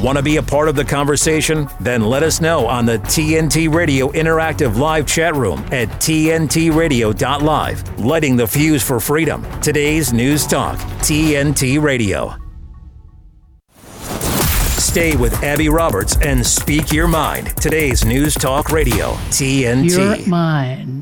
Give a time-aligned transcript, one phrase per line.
[0.00, 1.68] Want to be a part of the conversation?
[1.80, 7.98] Then let us know on the TNT Radio Interactive Live chat room at TNTRadio.live.
[7.98, 9.46] Lighting the fuse for freedom.
[9.62, 12.36] Today's News Talk, TNT Radio.
[14.78, 17.56] Stay with Abi Roberts and speak your mind.
[17.56, 20.18] Today's News Talk Radio, TNT.
[20.18, 20.95] Your mind.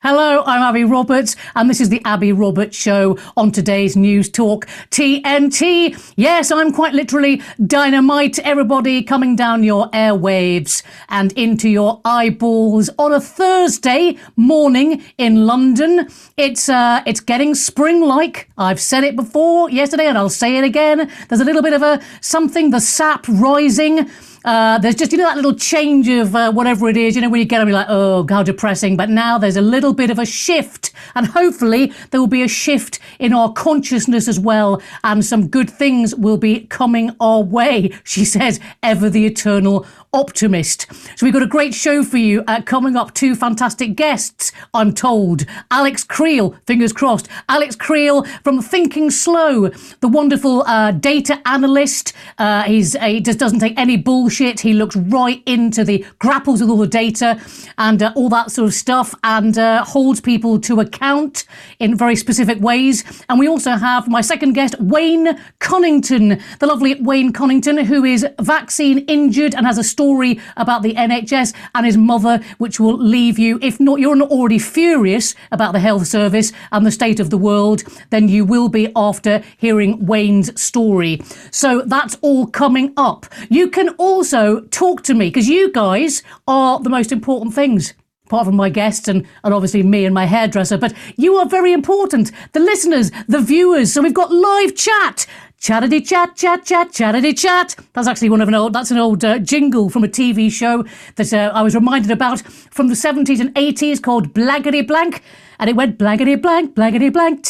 [0.00, 4.66] Hello, I'm Abi Roberts, and this is the Abi Roberts Show on today's News Talk
[4.92, 6.12] TNT.
[6.14, 13.12] Yes, I'm quite literally dynamite, everybody coming down your airwaves and into your eyeballs on
[13.12, 16.06] a Thursday morning in London.
[16.36, 18.48] It's uh, it's getting spring-like.
[18.56, 21.10] I've said it before yesterday, and I'll say it again.
[21.28, 24.08] There's a little bit of a something, the sap rising.
[24.44, 27.28] Uh, there's just, you know, that little change of uh, whatever it is, you know,
[27.28, 28.96] when you get them, you're like, oh, how depressing.
[28.96, 30.92] But now there's a little bit of a shift.
[31.14, 34.82] And hopefully there will be a shift in our consciousness as well.
[35.04, 40.86] And some good things will be coming our way, she says, ever the eternal optimist.
[41.18, 43.14] So we've got a great show for you uh, coming up.
[43.14, 45.44] Two fantastic guests, I'm told.
[45.70, 47.28] Alex Kriel, fingers crossed.
[47.48, 49.68] Alex Kriel from Thinking Slow,
[50.00, 52.14] the wonderful uh, data analyst.
[52.38, 53.96] Uh, he's he just doesn't take any
[54.28, 54.60] bullshit.
[54.60, 57.40] He looks right into the grapples with all the data
[57.78, 61.44] and uh, all that sort of stuff, and uh, holds people to account
[61.78, 63.04] in very specific ways.
[63.30, 68.26] And we also have my second guest, Wayne Cunnington, the lovely Wayne Cunnington, who is
[68.38, 73.38] vaccine injured and has a story about the NHS and his mother, which will leave
[73.38, 77.30] you, if not, you're not already furious about the health service and the state of
[77.30, 81.22] the world, then you will be after hearing Wayne's story.
[81.50, 83.24] So that's all coming up.
[83.48, 87.94] You can also talk to me because you guys are the most important things
[88.26, 91.72] apart from my guests and, and obviously me and my hairdresser, but you are very
[91.72, 92.32] important.
[92.52, 93.92] The listeners, the viewers.
[93.92, 95.24] So we've got live chat.
[95.60, 97.74] Chattity chat, chat, chat, chattity chat.
[97.92, 100.84] That's actually one of an old, that's an old uh, jingle from a TV show
[101.16, 105.22] that uh, I was reminded about from the 70s and 80s called Blankety Blank.
[105.58, 107.44] And it went blankety blank, blankety blank,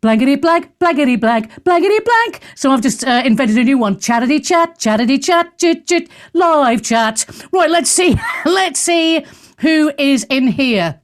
[0.00, 2.40] blankety blank, blankety blank, blankety blank.
[2.54, 3.96] So I've just uh, invented a new one.
[3.96, 7.26] Chattity chat, chattity chat, chit, chit, live chat.
[7.50, 8.16] Right, let's see.
[8.44, 9.26] let's see
[9.58, 11.00] who is in here.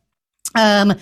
[0.55, 0.95] Um,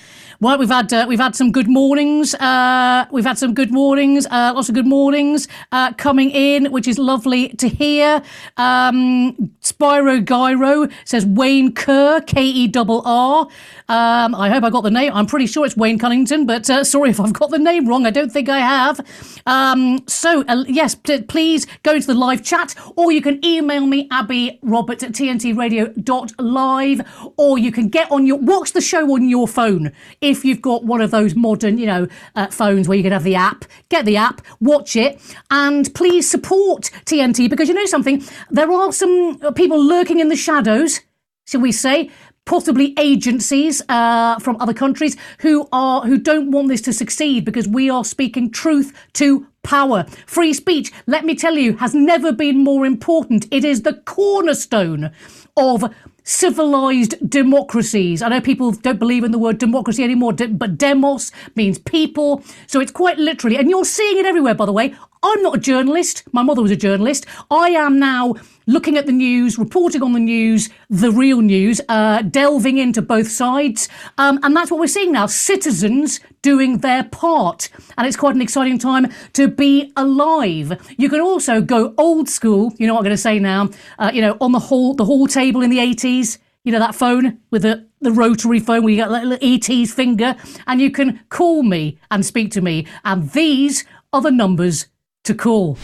[0.42, 2.34] well, we've had uh, we've had some good mornings.
[2.34, 4.26] Uh, we've had some good mornings.
[4.26, 8.20] Uh, lots of good mornings uh, coming in, which is lovely to hear.
[8.56, 13.46] Um, Spyro Gyro says Wayne Kerr, K E R.
[13.88, 15.12] Um, I hope I got the name.
[15.14, 18.04] I'm pretty sure it's Wayne Cunnington, but uh, sorry if I've got the name wrong.
[18.04, 19.00] I don't think I have.
[19.46, 23.86] Um, so uh, yes, p- please go to the live chat, or you can email
[23.86, 27.00] me Abi Roberts at tntradio.live,
[27.36, 30.84] or you can get on your watch the show on your phone if you've got
[30.84, 34.04] one of those modern, you know, uh, phones where you can have the app, get
[34.04, 35.20] the app, watch it,
[35.50, 40.36] and please support TNT because you know something, there are some people lurking in the
[40.36, 41.00] shadows,
[41.46, 42.10] shall we say,
[42.44, 47.68] possibly agencies uh, from other countries who are who don't want this to succeed because
[47.68, 50.04] we are speaking truth to power.
[50.26, 53.46] Free speech, let me tell you, has never been more important.
[53.50, 55.12] It is the cornerstone
[55.56, 55.84] of
[56.24, 58.22] civilized democracies.
[58.22, 62.42] I know people don't believe in the word democracy anymore, but demos means people.
[62.66, 64.94] So it's quite literally, and you're seeing it everywhere, by the way.
[65.24, 66.24] I'm not a journalist.
[66.32, 67.26] My mother was a journalist.
[67.50, 68.34] I am now
[68.66, 73.28] looking at the news, reporting on the news, the real news, uh, delving into both
[73.28, 73.88] sides.
[74.18, 77.68] Um, and that's what we're seeing now citizens doing their part.
[77.96, 80.94] And it's quite an exciting time to be alive.
[80.98, 84.10] You can also go old school, you know what I'm going to say now, uh,
[84.12, 86.38] you know, on the hall, the hall table in the 80s.
[86.64, 90.36] You know, that phone with the, the rotary phone where you got little ET's finger,
[90.68, 92.86] and you can call me and speak to me.
[93.04, 94.86] And these are the numbers
[95.24, 95.74] to call.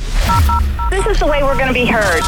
[0.91, 2.23] This is the way we're going to be heard.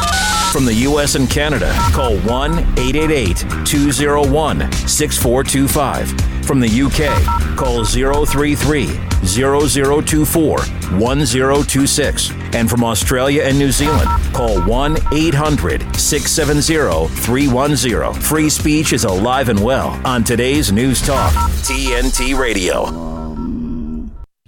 [0.53, 1.15] From the U.S.
[1.15, 6.45] and Canada, call 1 888 201 6425.
[6.45, 7.09] From the U.K.,
[7.57, 8.85] call 033
[9.25, 12.31] 0024 1026.
[12.53, 18.21] And from Australia and New Zealand, call 1 800 670 310.
[18.21, 23.20] Free speech is alive and well on today's News Talk, TNT Radio.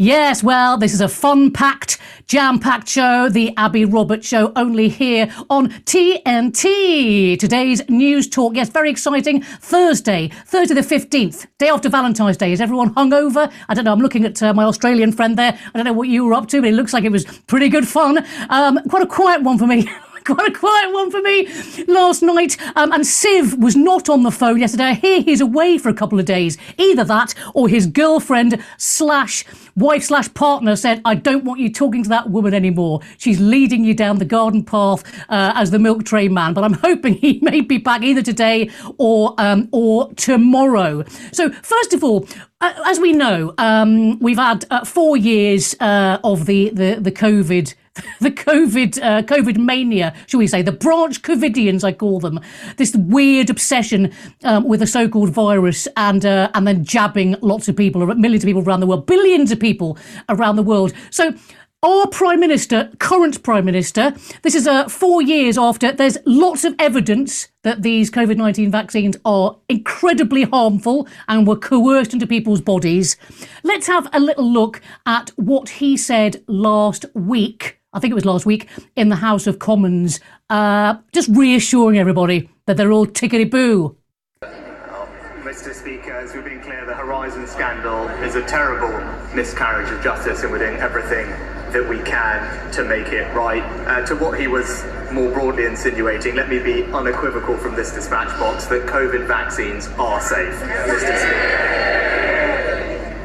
[0.04, 1.98] Yes, well, this is a fun packed,
[2.28, 7.40] jam packed show, the Abi Roberts show, only here on TNT.
[7.40, 9.42] Today's news talk, yes, very exciting.
[9.42, 12.52] Thursday, Thursday the 15th, day after Valentine's Day.
[12.52, 13.50] Is everyone hungover?
[13.70, 13.94] I don't know.
[13.94, 15.58] I'm looking at uh, my Australian friend there.
[15.74, 17.70] I don't know what you were up to, but it looks like it was pretty
[17.70, 18.26] good fun.
[18.50, 19.90] Um, quite a quiet one for me.
[20.26, 21.48] quite a quiet one for me
[21.88, 22.58] last night.
[22.76, 24.84] Um, and Siv was not on the phone yesterday.
[24.84, 26.58] I hear he's away for a couple of days.
[26.78, 32.04] Either that or his girlfriend slash wife slash partner said, I don't want you talking
[32.04, 33.02] to that woman anymore.
[33.18, 36.54] She's leading you down the garden path uh, as the milk tray man.
[36.54, 41.04] But I'm hoping he may be back either today or um, or tomorrow.
[41.32, 42.28] So first of all,
[42.62, 47.12] uh, as we know, um, we've had uh, four years uh, of the, the, the
[47.12, 47.74] COVID
[48.20, 52.40] the COVID uh, COVID mania, shall we say, the branch COVIDians, I call them,
[52.78, 54.12] this weird obsession
[54.44, 58.48] um, with a so-called virus and uh, and then jabbing lots of people, millions of
[58.48, 59.98] people around the world, billions of people
[60.28, 60.94] around the world.
[61.12, 61.36] So
[61.84, 66.74] our Prime Minister, current Prime Minister, this is uh, four years after, there's lots of
[66.80, 73.18] evidence that these COVID 19 vaccines are incredibly harmful and were coerced into people's bodies.
[73.64, 77.83] Let's have a little look at what he said last week.
[77.94, 80.20] I think it was last week in the House of Commons,
[80.50, 83.96] uh, just reassuring everybody that they're all tickety boo.
[84.42, 85.74] Mr.
[85.74, 88.90] Speaker, as we've been clear, the Horizon scandal is a terrible
[89.36, 91.30] miscarriage of justice, and we're doing everything
[91.72, 93.62] that we can to make it right.
[93.88, 98.30] Uh, to what he was more broadly insinuating, let me be unequivocal from this dispatch
[98.40, 100.56] box that COVID vaccines are safe.
[100.56, 101.18] Mr.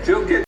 [0.04, 0.44] Speaker.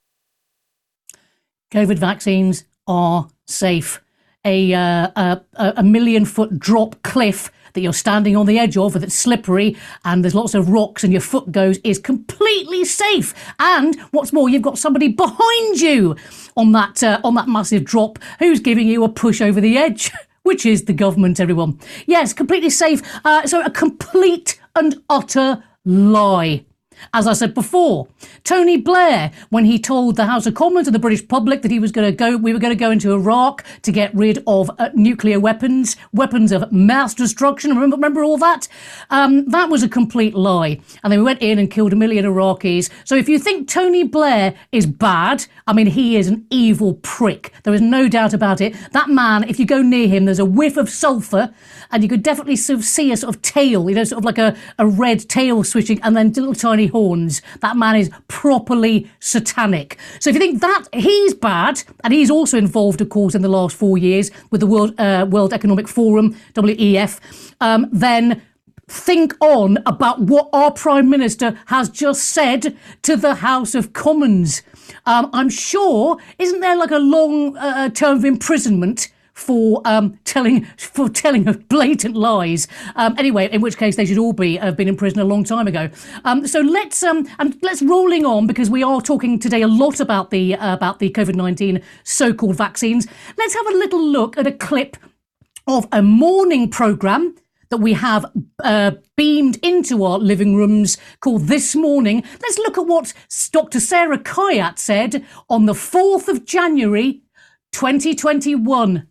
[1.70, 4.02] COVID vaccines are safe.
[4.44, 5.42] A, uh, a,
[5.76, 10.24] a million foot drop cliff that you're standing on the edge of that's slippery and
[10.24, 13.34] there's lots of rocks and your foot goes is completely safe.
[13.58, 16.16] And what's more, you've got somebody behind you
[16.56, 20.10] on that uh, on that massive drop who's giving you a push over the edge.
[20.42, 21.78] Which is the government, everyone.
[22.06, 23.02] Yes, completely safe.
[23.26, 26.64] Uh, so, a complete and utter lie.
[27.12, 28.08] As I said before,
[28.44, 31.78] Tony Blair, when he told the House of Commons and the British public that he
[31.78, 34.70] was going to go, we were going to go into Iraq to get rid of
[34.78, 37.70] uh, nuclear weapons, weapons of mass destruction.
[37.70, 38.68] Remember, remember all that?
[39.10, 40.80] Um, that was a complete lie.
[41.02, 42.90] And then we went in and killed a million Iraqis.
[43.04, 47.52] So if you think Tony Blair is bad, I mean, he is an evil prick.
[47.62, 48.74] There is no doubt about it.
[48.92, 51.52] That man, if you go near him, there's a whiff of sulphur,
[51.90, 54.24] and you could definitely sort of see a sort of tail, you know, sort of
[54.24, 57.42] like a, a red tail switching, and then little tiny horns.
[57.60, 59.98] That man is properly satanic.
[60.20, 63.48] So if you think that he's bad, and he's also involved, of course, in the
[63.48, 67.20] last four years with the World uh, World Economic Forum (WEF),
[67.60, 68.42] um, then
[68.90, 74.62] think on about what our Prime Minister has just said to the House of Commons.
[75.06, 79.08] Um, I'm sure, isn't there like a long uh, term of imprisonment?
[79.40, 82.68] For um, telling for telling blatant lies.
[82.94, 85.44] Um, anyway, in which case they should all be have been in prison a long
[85.44, 85.88] time ago.
[86.26, 89.98] Um, so let's um, and let's rolling on because we are talking today a lot
[89.98, 93.06] about the uh, about the COVID nineteen so-called vaccines.
[93.38, 94.98] Let's have a little look at a clip
[95.66, 97.34] of a morning program
[97.70, 98.26] that we have
[98.62, 102.22] uh, beamed into our living rooms called This Morning.
[102.42, 103.14] Let's look at what
[103.52, 103.80] Dr.
[103.80, 107.22] Sara Kayat said on the 4th of January
[107.72, 109.06] 2021.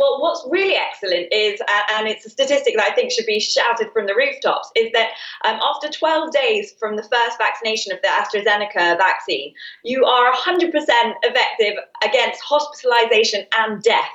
[0.00, 3.38] Well, what's really excellent is, uh, and it's a statistic that I think should be
[3.38, 5.10] shouted from the rooftops, is that
[5.44, 9.52] um, after 12 days from the first vaccination of the AstraZeneca vaccine,
[9.84, 14.08] you are 100% effective against hospitalization and death.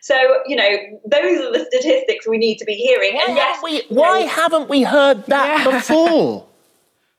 [0.00, 0.14] So,
[0.46, 0.70] you know,
[1.10, 3.16] those are the statistics we need to be hearing.
[3.16, 5.70] Why and yes, we, why know, haven't we heard that yeah.
[5.78, 6.46] before?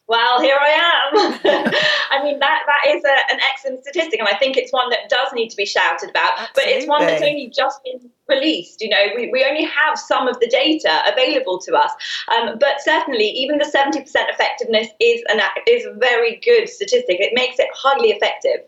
[0.08, 1.74] Well, here I am.
[2.12, 5.10] I mean, that, that is a, an excellent statistic, and I think it's one that
[5.10, 6.54] does need to be shouted about, Absolutely.
[6.56, 8.82] but it's one that's only just been released.
[8.82, 11.92] You know, we, we only have some of the data available to us,
[12.36, 17.20] um, but certainly even the 70% effectiveness is, an, is a very good statistic.
[17.20, 18.60] It makes it highly effective.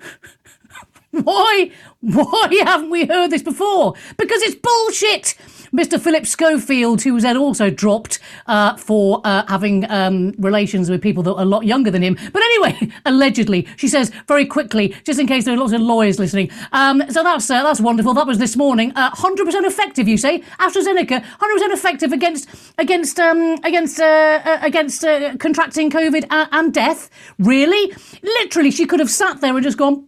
[1.22, 1.70] Why?
[2.00, 3.94] Why haven't we heard this before?
[4.16, 5.36] Because it's bullshit.
[5.74, 6.00] Mr.
[6.00, 11.24] Philip Schofield, who was then also dropped uh, for uh, having um, relations with people
[11.24, 12.16] that are a lot younger than him.
[12.32, 16.20] But anyway, allegedly, she says very quickly, just in case there are lots of lawyers
[16.20, 16.48] listening.
[16.70, 18.14] Um, so that's uh, that's wonderful.
[18.14, 18.92] That was this morning.
[18.92, 20.44] 100% uh, effective, you say?
[20.60, 25.02] AstraZeneca, 100% effective against against um, against uh, uh, against
[25.40, 27.10] contracting COVID and, and death.
[27.40, 27.92] Really?
[28.22, 30.04] Literally, she could have sat there and just gone,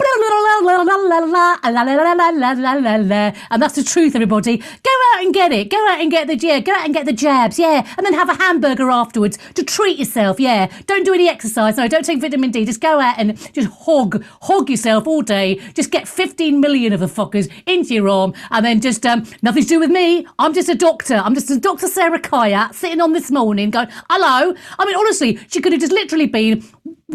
[3.50, 4.58] and that's the truth, everybody.
[4.58, 5.70] Go out and get it it.
[5.70, 8.14] Go out and get the yeah, go out and get the jabs, yeah, and then
[8.14, 10.70] have a hamburger afterwards to treat yourself, yeah.
[10.86, 12.64] Don't do any exercise, no, don't take vitamin D.
[12.64, 15.56] Just go out and just hog, hog yourself all day.
[15.74, 19.62] Just get 15 million of the fuckers into your arm, and then just um, nothing
[19.62, 20.26] to do with me.
[20.38, 21.16] I'm just a doctor.
[21.16, 21.88] I'm just a Dr.
[21.88, 24.54] Sara Kayat sitting on this morning, going, hello.
[24.78, 26.62] I mean, honestly, she could have just literally been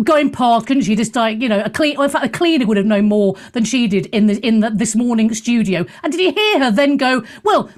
[0.03, 0.95] going past, couldn't she?
[0.95, 1.98] Just like you know, a clean.
[1.98, 4.62] Well, in fact, a cleaner would have known more than she did in the in
[4.62, 5.86] the, this morning studio.
[6.03, 7.24] And did you hear her then go?
[7.43, 7.69] Well,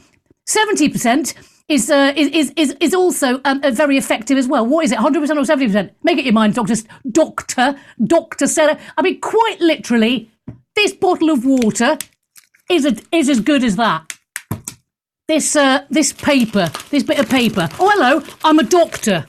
[0.45, 1.33] seventy percent
[1.67, 4.65] is, uh, is is is also um, uh, very effective as well.
[4.65, 5.93] What is it, hundred percent or seventy percent?
[6.03, 6.75] Make it your mind, doctor.
[7.09, 8.77] Doctor, doctor Seller.
[8.97, 10.29] I mean, quite literally,
[10.75, 11.97] this bottle of water
[12.69, 14.13] is a, is as good as that.
[15.27, 17.69] This uh, this paper, this bit of paper.
[17.79, 18.23] Oh, hello.
[18.43, 19.25] I'm a doctor.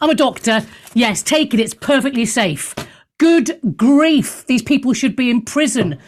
[0.00, 0.64] I'm a doctor.
[0.94, 1.60] Yes, take it.
[1.60, 2.74] It's perfectly safe.
[3.18, 4.46] Good grief.
[4.46, 5.98] These people should be in prison.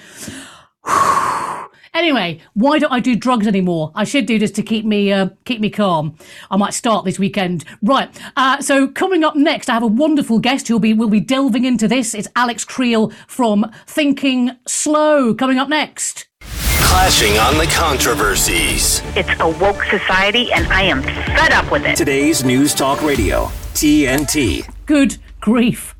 [1.94, 3.92] Anyway, why don't I do drugs anymore?
[3.94, 6.16] I should do this to keep me uh, keep me calm.
[6.50, 7.64] I might start this weekend.
[7.82, 8.08] Right.
[8.34, 11.66] Uh, so coming up next, I have a wonderful guest who'll be will be delving
[11.66, 12.14] into this.
[12.14, 15.34] It's Alex Kriel from Thinking Slow.
[15.34, 16.28] Coming up next.
[16.40, 19.02] Clashing on the controversies.
[19.14, 21.96] It's a woke society, and I am fed up with it.
[21.96, 24.66] Today's News Talk Radio, TNT.
[24.86, 25.94] Good grief.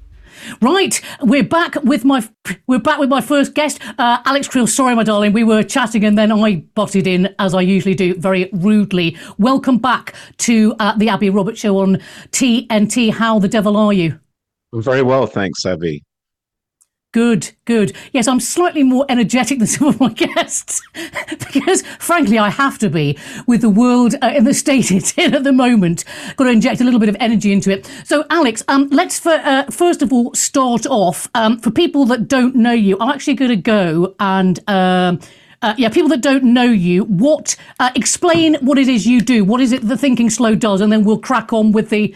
[0.60, 2.26] Right, we're back with my
[2.66, 4.68] we're back with my first guest, uh, Alex Kriel.
[4.68, 8.14] Sorry, my darling, we were chatting and then I butted in as I usually do,
[8.14, 9.16] very rudely.
[9.38, 11.98] Welcome back to uh, the Abi Roberts Show on
[12.30, 13.12] TNT.
[13.12, 14.18] How the devil are you?
[14.72, 16.02] Very well, thanks, Abi.
[17.12, 17.94] Good, good.
[18.12, 20.80] Yes, I'm slightly more energetic than some of my guests
[21.28, 25.34] because, frankly, I have to be with the world uh, in the state it's in
[25.34, 26.04] at the moment.
[26.36, 27.90] Got to inject a little bit of energy into it.
[28.04, 31.28] So, Alex, um, let's for, uh, first of all start off.
[31.34, 34.58] Um, for people that don't know you, I'm actually going to go and.
[34.68, 35.20] Um,
[35.60, 39.44] uh, yeah, people that don't know you, what uh, explain what it is you do.
[39.44, 42.12] What is it the Thinking Slow does, and then we'll crack on with the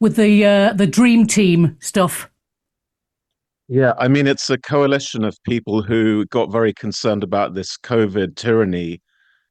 [0.00, 2.29] with the uh, the Dream Team stuff.
[3.72, 8.34] Yeah, I mean, it's a coalition of people who got very concerned about this COVID
[8.34, 9.00] tyranny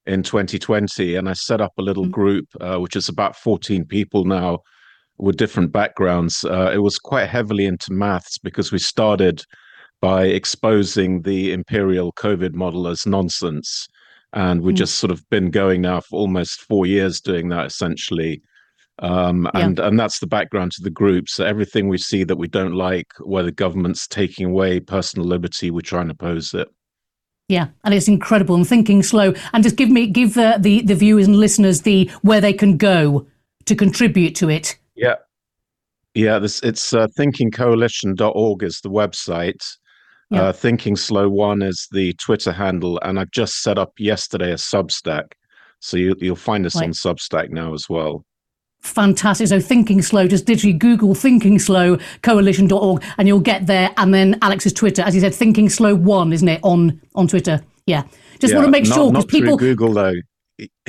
[0.05, 1.15] in 2020.
[1.15, 2.11] And I set up a little mm-hmm.
[2.11, 4.59] group, uh, which is about 14 people now
[5.19, 6.43] with different backgrounds.
[6.43, 9.41] Uh, it was quite heavily into maths because we started
[10.01, 13.87] by exposing the imperial COVID model as nonsense.
[14.33, 14.79] And we mm-hmm.
[14.79, 18.41] just sort of been going now for almost four years doing that essentially.
[19.01, 19.87] Um, and yeah.
[19.87, 21.29] and that's the background to the group.
[21.29, 25.71] So everything we see that we don't like, where the government's taking away personal liberty,
[25.71, 26.67] we try and oppose it.
[27.47, 28.55] Yeah, and it's incredible.
[28.55, 32.11] And thinking slow, and just give me give the the, the viewers and listeners the
[32.21, 33.25] where they can go
[33.65, 34.77] to contribute to it.
[34.95, 35.15] Yeah,
[36.13, 36.37] yeah.
[36.39, 39.63] This it's uh, thinkingcoalition.org is the website.
[40.29, 40.43] Yeah.
[40.43, 44.55] Uh, Thinking Slow One is the Twitter handle, and I've just set up yesterday a
[44.55, 45.31] Substack,
[45.79, 46.83] so you, you, will find us right.
[46.83, 48.25] on Substack now as well
[48.81, 49.47] fantastic.
[49.47, 53.91] So thinking slow, just digitally Google thinking slow coalition.org and you'll get there.
[53.97, 56.59] And then Alex's Twitter, as he said, thinking slow one, isn't it?
[56.63, 57.61] On, on Twitter.
[57.85, 58.03] Yeah.
[58.39, 60.13] Just yeah, want to make not, sure because people Google though.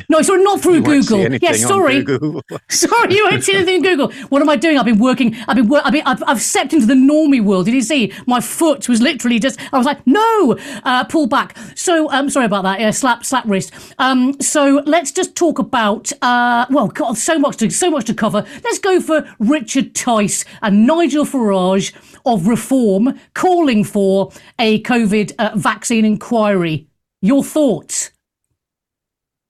[0.09, 1.21] No, sorry, not through Google.
[1.41, 2.03] Yes, sorry.
[2.03, 2.43] Google.
[2.69, 4.11] sorry, you won't see anything in Google.
[4.29, 4.79] What am I doing?
[4.79, 5.37] I've been working.
[5.47, 5.73] I've been.
[5.75, 7.67] I've, been I've, I've stepped into the normie world.
[7.67, 8.13] Did you see?
[8.27, 9.61] My foot was literally just.
[9.73, 11.57] I was like, no, uh, pull back.
[11.75, 12.81] So, um, sorry about that.
[12.81, 13.73] Yeah, slap, slap wrist.
[13.99, 16.11] Um, so let's just talk about.
[16.23, 18.45] Uh, well, God, so much to so much to cover.
[18.65, 21.93] Let's go for Richard Tice and Nigel Farage
[22.27, 26.87] of Reform calling for a COVID uh, vaccine inquiry.
[27.23, 28.10] Your thoughts?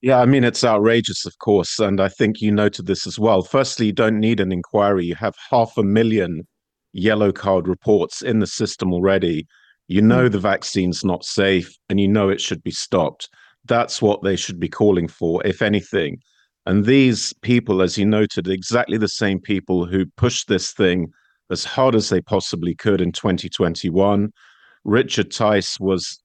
[0.03, 1.79] Yeah, I mean, it's outrageous, of course.
[1.79, 3.43] And I think you noted this as well.
[3.43, 5.05] Firstly, you don't need an inquiry.
[5.05, 6.47] You have half a million
[6.93, 9.47] yellow card reports in the system already.
[9.89, 10.33] You know mm.
[10.33, 13.29] the vaccine's not safe and you know it should be stopped.
[13.67, 16.19] That's what they should be calling for, if anything.
[16.65, 21.09] And these people, as you noted, exactly the same people who pushed this thing
[21.51, 24.31] as hard as they possibly could in 2021.
[24.85, 26.23] Richard Tice was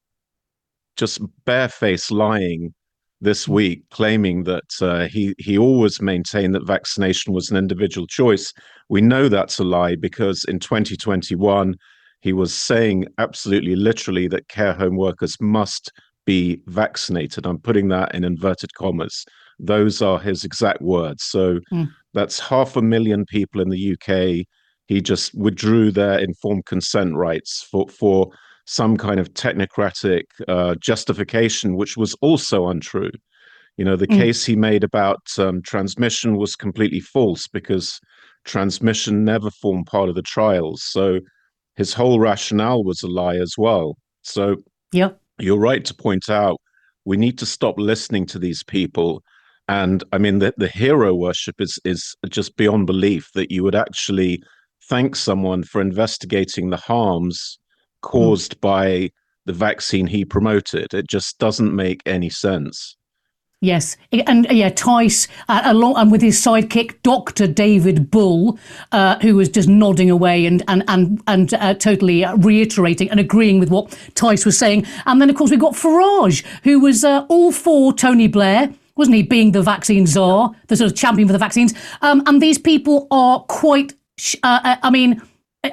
[0.95, 2.73] just barefaced lying
[3.21, 8.53] this week claiming that uh, he he always maintained that vaccination was an individual choice.
[8.89, 11.75] We know that's a lie because in 2021
[12.21, 15.91] he was saying absolutely literally that care home workers must
[16.25, 17.45] be vaccinated.
[17.45, 19.25] I'm putting that in inverted commas.
[19.59, 21.23] Those are his exact words.
[21.23, 21.87] So mm.
[22.13, 24.45] that's half a million people in the UK.
[24.87, 28.31] He just withdrew their informed consent rights for for
[28.65, 33.11] some kind of technocratic uh, justification, which was also untrue.
[33.77, 34.17] You know, the mm.
[34.17, 37.99] case he made about um, transmission was completely false because
[38.45, 40.83] transmission never formed part of the trials.
[40.83, 41.19] So
[41.75, 43.97] his whole rationale was a lie as well.
[44.21, 44.57] So
[44.91, 45.09] yeah.
[45.39, 46.59] you're right to point out
[47.05, 49.21] we need to stop listening to these people.
[49.67, 53.75] And I mean, the, the hero worship is is just beyond belief that you would
[53.75, 54.41] actually
[54.89, 57.59] thank someone for investigating the harms
[58.05, 58.61] caused mm.
[58.61, 59.11] by
[59.45, 60.93] the vaccine he promoted.
[60.93, 62.95] It just doesn't make any sense.
[63.61, 68.59] Yes, and yeah, Tice, uh, along and with his sidekick Doctor David Bull,
[68.91, 73.19] uh, who was just nodding away and and and and uh, totally uh, reiterating and
[73.19, 74.85] agreeing with what Tice was saying.
[75.05, 78.71] And then of course we got Farage, who was uh, all for Tony Blair.
[78.97, 81.73] Wasn't he being the vaccine czar, the sort of champion for the vaccines?
[82.01, 83.93] Um, and these people are quite.
[84.43, 85.21] Uh, I mean,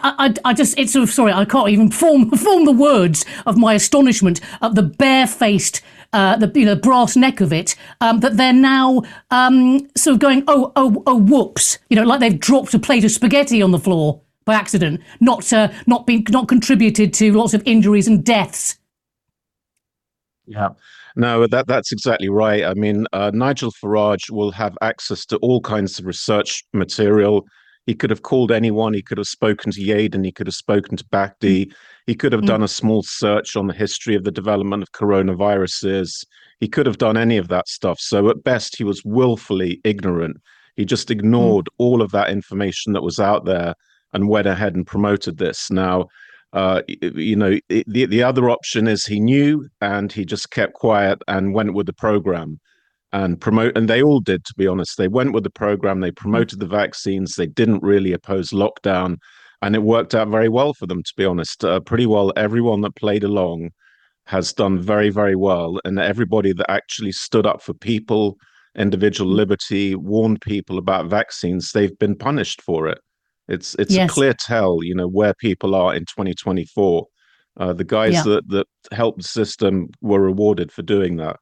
[0.03, 3.25] I, I, I, just it's sort of sorry I can't even form form the words
[3.47, 5.81] of my astonishment at the barefaced
[6.13, 10.21] uh, the you know brass neck of it um, that they're now um, sort of
[10.21, 13.71] going oh oh oh whoops you know like they've dropped a plate of spaghetti on
[13.71, 18.25] the floor by accident not uh, not being not contributed to lots of injuries and
[18.25, 18.79] deaths.
[20.47, 20.71] Yeah.
[21.15, 22.65] No, that that's exactly right.
[22.65, 27.47] I mean, uh, Nigel Farage will have access to all kinds of research material
[27.87, 28.95] he could have called anyone.
[28.95, 30.25] He could have spoken to Yeadon.
[30.25, 31.67] He could have spoken to Bhakdi.
[31.67, 31.73] Mm.
[32.07, 32.47] He could have mm.
[32.47, 36.25] done a small search on the history of the development of coronaviruses.
[36.61, 37.99] He could have done any of that stuff.
[37.99, 40.37] So at best, he was willfully ignorant.
[40.77, 41.13] He just mm.
[41.13, 41.75] ignored mm.
[41.79, 43.75] all of that information that was out there
[44.13, 45.71] and went ahead and promoted this.
[45.71, 46.07] Now,
[46.53, 51.23] uh, you know, the the other option is he knew and he just kept quiet
[51.27, 52.61] and went with the program
[53.13, 56.11] and promote and they all did to be honest they went with the program they
[56.11, 59.17] promoted the vaccines they didn't really oppose lockdown
[59.61, 62.81] and it worked out very well for them to be honest uh, pretty well everyone
[62.81, 63.71] that played along
[64.27, 68.37] has done very very well and everybody that actually stood up for people
[68.77, 69.37] individual mm.
[69.37, 72.99] liberty warned people about vaccines they've been punished for it
[73.49, 74.11] it's it's yes.
[74.11, 77.07] a clear tell you know where people are in 2024
[77.59, 78.23] uh, the guys yeah.
[78.23, 81.37] that that helped the system were rewarded for doing that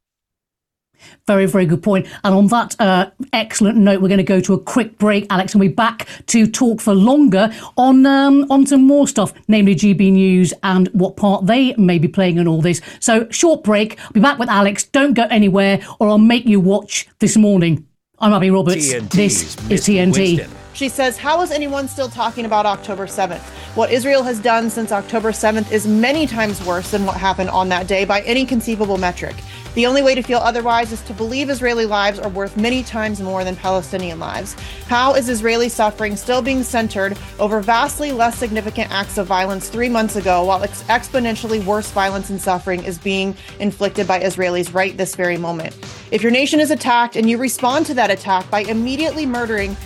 [1.26, 2.06] very, very good point.
[2.24, 5.54] And on that uh, excellent note, we're going to go to a quick break, Alex,
[5.54, 9.74] and we'll be back to talk for longer on um, on some more stuff, namely
[9.74, 12.80] GB News and what part they may be playing in all this.
[13.00, 14.00] So, short break.
[14.02, 14.84] I'll be back with Alex.
[14.84, 17.86] Don't go anywhere, or I'll make you watch this morning.
[18.18, 18.92] I'm Abi Roberts.
[18.92, 20.36] TNT's this is TNT.
[20.38, 20.60] Winston.
[20.74, 23.40] She says, How is anyone still talking about October 7th?
[23.76, 27.68] What Israel has done since October 7th is many times worse than what happened on
[27.70, 29.36] that day by any conceivable metric.
[29.74, 33.20] The only way to feel otherwise is to believe Israeli lives are worth many times
[33.20, 34.54] more than Palestinian lives.
[34.88, 39.88] How is Israeli suffering still being centered over vastly less significant acts of violence three
[39.88, 44.96] months ago, while ex- exponentially worse violence and suffering is being inflicted by Israelis right
[44.96, 45.78] this very moment?
[46.10, 49.76] If your nation is attacked and you respond to that attack by immediately murdering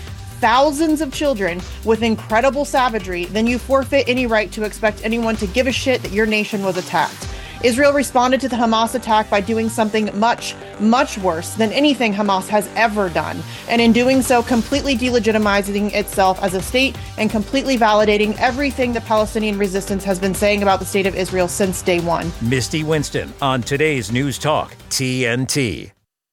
[0.41, 5.47] thousands of children with incredible savagery, then you forfeit any right to expect anyone to
[5.49, 7.29] give a shit that your nation was attacked.
[7.65, 12.47] Israel responded to the Hamas attack by doing something much, much worse than anything Hamas
[12.49, 17.79] has ever done, and in doing so, completely delegitimizing itself as a state and completely
[17.79, 22.01] validating everything the Palestinian resistance has been saying about the state of Israel since day
[22.01, 22.31] one.
[22.43, 25.91] Misty Winston on today's News Talk, TNT.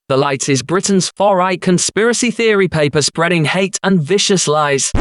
[0.09, 4.91] The Light is Britain's far right conspiracy theory paper spreading hate and vicious lies.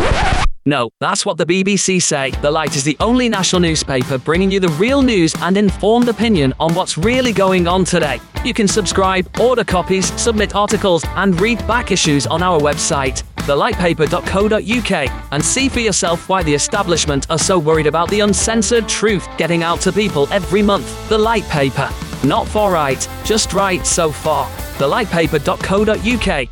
[0.66, 2.32] No, that's what the BBC say.
[2.42, 6.52] The Light is the only national newspaper bringing you the real news and informed opinion
[6.60, 8.20] on what's really going on today.
[8.44, 15.26] You can subscribe, order copies, submit articles, and read back issues on our website, thelightpaper.co.uk,
[15.32, 19.62] and see for yourself why the establishment are so worried about the uncensored truth getting
[19.62, 21.08] out to people every month.
[21.08, 21.88] The Light Paper.
[22.22, 24.46] Not for right, just right so far.
[24.76, 26.48] Thelightpaper.co.uk.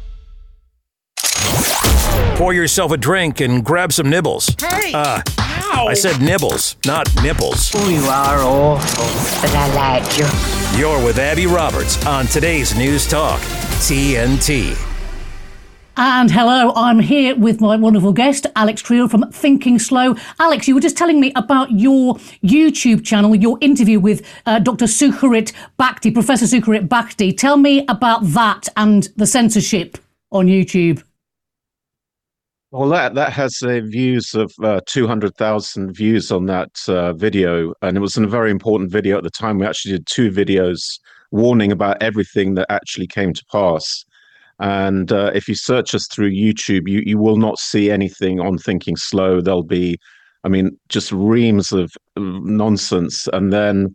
[2.38, 4.55] Pour yourself a drink and grab some nibbles.
[4.61, 4.92] Hey!
[4.94, 7.72] Uh, I said nibbles, not nipples.
[7.74, 10.79] Oh, you are awful, but I like you.
[10.79, 13.40] You're with Abi Roberts on today's News Talk,
[13.81, 14.79] TNT.
[15.96, 20.14] And hello, I'm here with my wonderful guest, Alex Kriel from Thinking Slow.
[20.38, 24.85] Alex, you were just telling me about your YouTube channel, your interview with uh, Dr.
[24.85, 27.37] Sucharit Bhakdi, Professor Sucharit Bhakdi.
[27.37, 29.98] Tell me about that and the censorship
[30.31, 31.03] on YouTube.
[32.70, 37.14] Well, that that has uh, views of uh, two hundred thousand views on that uh,
[37.14, 39.59] video, and it was a very important video at the time.
[39.59, 40.98] We actually did two videos
[41.31, 44.04] warning about everything that actually came to pass.
[44.61, 48.59] And uh, if you search us through YouTube, you you will not see anything on
[48.59, 49.40] Thinking Slow.
[49.40, 49.98] There'll be,
[50.44, 53.94] I mean, just reams of nonsense, and then.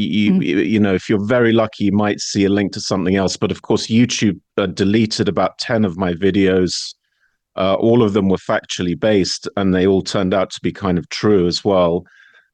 [0.00, 0.44] You, mm.
[0.44, 3.50] you know if you're very lucky you might see a link to something else but
[3.50, 6.94] of course youtube uh, deleted about 10 of my videos
[7.58, 10.96] uh, all of them were factually based, and they all turned out to be kind
[10.98, 12.04] of true as well.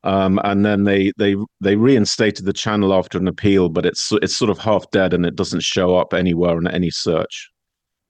[0.03, 4.37] Um, and then they they they reinstated the channel after an appeal, but it's it's
[4.37, 7.51] sort of half dead and it doesn't show up anywhere in any search.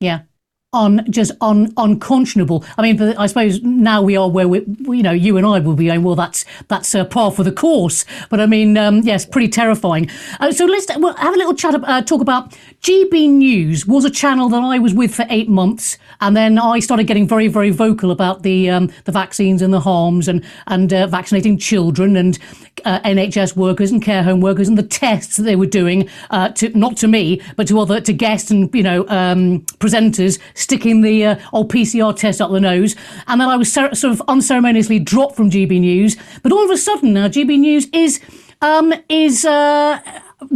[0.00, 0.22] Yeah,
[0.74, 2.64] un, just on unconscionable.
[2.76, 5.74] I mean, I suppose now we are where we, you know, you and I will
[5.74, 6.02] be going.
[6.02, 8.04] Well, that's that's uh, par for the course.
[8.28, 10.10] But I mean, um, yes, pretty terrifying.
[10.40, 11.74] Uh, so let's well, have a little chat.
[11.82, 12.50] Uh, talk about
[12.82, 16.80] GB News was a channel that I was with for eight months, and then I
[16.80, 20.92] started getting very, very vocal about the um, the vaccines and the harms and and
[20.92, 22.38] uh, vaccinating children and
[22.84, 26.48] uh, NHS workers and care home workers and the tests that they were doing uh,
[26.50, 31.00] to not to me but to other to guests and you know um, presenters sticking
[31.00, 34.98] the uh, old PCR test up the nose, and then I was sort of unceremoniously
[34.98, 36.16] dropped from GB News.
[36.42, 38.20] But all of a sudden now, GB News is
[38.60, 40.00] um, is uh,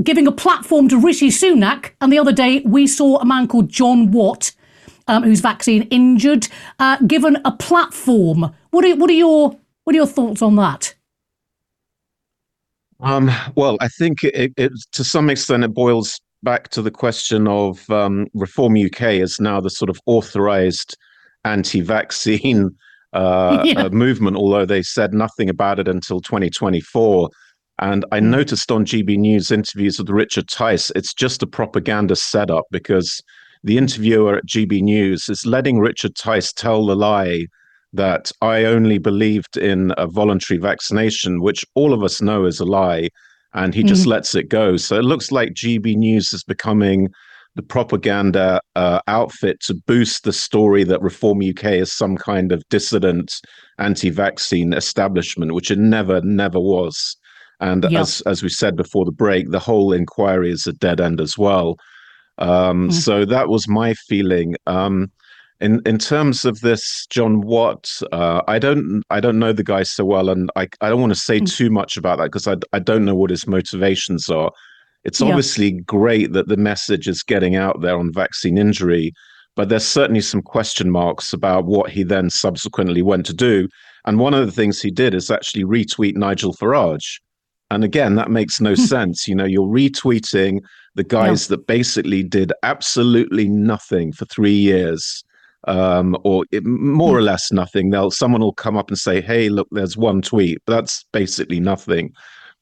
[0.03, 1.93] giving a platform to Rishi Sunak.
[2.01, 4.53] And the other day, we saw a man called John Watt,
[5.07, 8.55] um, who's vaccine injured, uh, given a platform.
[8.71, 10.95] What are what are your what are your thoughts on that?
[13.01, 17.47] Um, well, I think it, it, to some extent it boils back to the question
[17.47, 20.97] of um, Reform UK is now the sort of authorized
[21.45, 22.71] anti-vaccine
[23.13, 23.85] uh, yeah.
[23.85, 27.31] uh, movement, although they said nothing about it until 2024.
[27.81, 28.25] And I mm.
[28.25, 33.21] noticed on GB News interviews with Richard Tice, it's just a propaganda setup because
[33.63, 37.47] the interviewer at GB News is letting Richard Tice tell the lie
[37.99, 42.65] that I only believed in a voluntary vaccination, which all of us know is a
[42.65, 43.09] lie
[43.55, 44.09] and he just mm.
[44.09, 44.77] lets it go.
[44.77, 47.09] So it looks like GB News is becoming
[47.57, 52.63] the propaganda uh, outfit to boost the story that Reform UK is some kind of
[52.71, 53.41] dissident
[53.79, 57.17] anti-vaccine establishment, which it never, never was.
[57.61, 58.03] And yep.
[58.03, 61.37] as as we said before the break, the whole inquiry is a dead end as
[61.37, 61.75] well.
[62.39, 62.93] Um, mm.
[62.93, 64.55] So that was my feeling.
[64.69, 65.11] Um,
[65.61, 69.83] in in terms of this John Watt, uh, I don't I don't know the guy
[69.83, 71.53] so well, and I I don't want to say mm.
[71.53, 74.53] too much about that because I I don't know what his motivations are.
[75.05, 75.29] It's yeah.
[75.29, 79.13] obviously great that the message is getting out there on vaccine injury,
[79.57, 83.69] but there's certainly some question marks about what he then subsequently went to do.
[84.07, 87.21] And one of the things he did is actually retweet Nigel Farage.
[87.71, 88.83] And again, that makes no hmm.
[88.83, 89.29] sense.
[89.29, 90.61] You know, you're retweeting
[90.95, 91.57] the guys yeah.
[91.57, 95.23] that basically did absolutely nothing for three years
[95.67, 97.27] um, or it, more or hmm.
[97.27, 97.91] less nothing.
[97.91, 101.61] They'll someone will come up and say, "Hey, look, there's one tweet." But that's basically
[101.61, 102.13] nothing.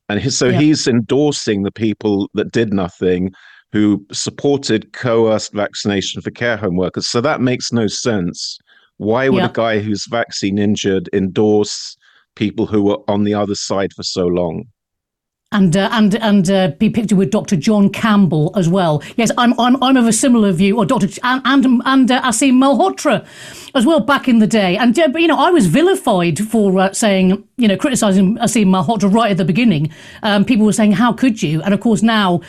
[0.09, 0.61] And his, so yeah.
[0.61, 3.33] he's endorsing the people that did nothing,
[3.73, 7.09] who supported coerced vaccination for care home workers.
[7.09, 8.59] So that makes no sense.
[8.99, 9.51] Why would yeah.
[9.51, 11.97] a guy who's vaccine injured endorse
[12.35, 14.65] people who were on the other side for so long?
[15.53, 17.57] And uh, and and uh, be pictured with Dr.
[17.57, 19.03] John Campbell as well.
[19.17, 21.07] Yes, I'm I'm, I'm of a similar view, or Dr.
[21.07, 23.25] Ch- and and, and uh, Aseem Malhotra
[23.75, 24.77] as well back in the day.
[24.77, 29.13] And uh, you know, I was vilified for uh, saying you know criticizing Aseem Malhotra
[29.13, 29.93] right at the beginning.
[30.23, 32.41] Um, people were saying, "How could you?" And of course now.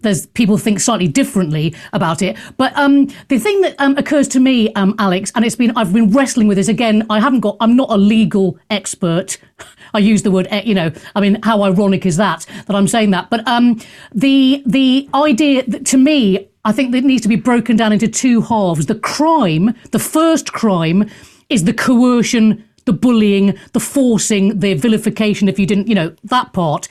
[0.00, 4.38] There's people think slightly differently about it, but um, the thing that um, occurs to
[4.38, 7.06] me, um, Alex, and it's been I've been wrestling with this again.
[7.08, 7.56] I haven't got.
[7.58, 9.38] I'm not a legal expert.
[9.94, 12.88] I use the word, eh, you know, I mean, how ironic is that that I'm
[12.88, 13.30] saying that?
[13.30, 13.80] But um,
[14.12, 18.08] the the idea that, to me, I think that needs to be broken down into
[18.08, 18.86] two halves.
[18.86, 21.08] The crime, the first crime,
[21.48, 25.48] is the coercion, the bullying, the forcing, the vilification.
[25.48, 26.88] If you didn't, you know, that part.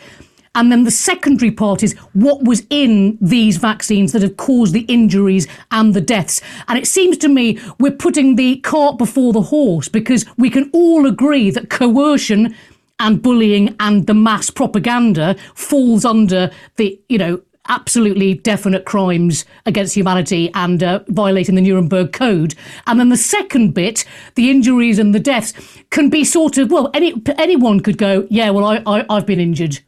[0.55, 4.81] And then the secondary part is what was in these vaccines that have caused the
[4.81, 6.41] injuries and the deaths.
[6.67, 10.69] And it seems to me we're putting the cart before the horse because we can
[10.71, 12.55] all agree that coercion
[13.03, 19.95] and bullying and the mass propaganda falls under the, you know, absolutely definite crimes against
[19.95, 22.55] humanity and uh, violating the Nuremberg Code.
[22.87, 25.53] And then the second bit, the injuries and the deaths,
[25.91, 29.39] can be sort of well, any anyone could go, yeah, well, I, I I've been
[29.39, 29.79] injured.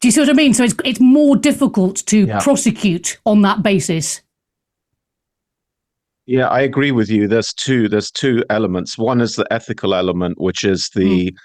[0.00, 0.54] Do you see what I mean?
[0.54, 2.40] So it's it's more difficult to yeah.
[2.40, 4.22] prosecute on that basis.
[6.26, 7.26] Yeah, I agree with you.
[7.26, 7.88] There's two.
[7.88, 8.96] There's two elements.
[8.96, 11.36] One is the ethical element, which is the mm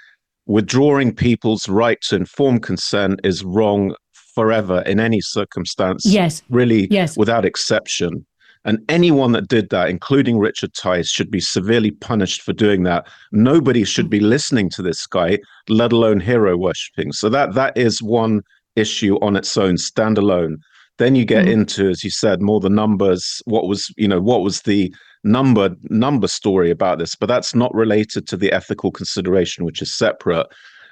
[0.45, 3.95] withdrawing people's right to informed consent is wrong
[4.35, 6.05] forever in any circumstance.
[6.05, 6.43] Yes.
[6.49, 7.17] Really, yes.
[7.17, 8.25] without exception.
[8.65, 13.07] And anyone that did that, including Richard Tice, should be severely punished for doing that.
[13.31, 15.37] Nobody should be listening to this guy,
[15.69, 17.11] let alone hero worshipping.
[17.11, 18.41] So that that is one
[18.75, 20.55] issue on its own, standalone.
[20.97, 21.51] Then you get mm.
[21.51, 23.41] into, as you said, more the numbers.
[23.45, 24.93] What was, you know, what was the
[25.25, 29.93] number number story about this, but that's not related to the ethical consideration, which is
[29.93, 30.47] separate.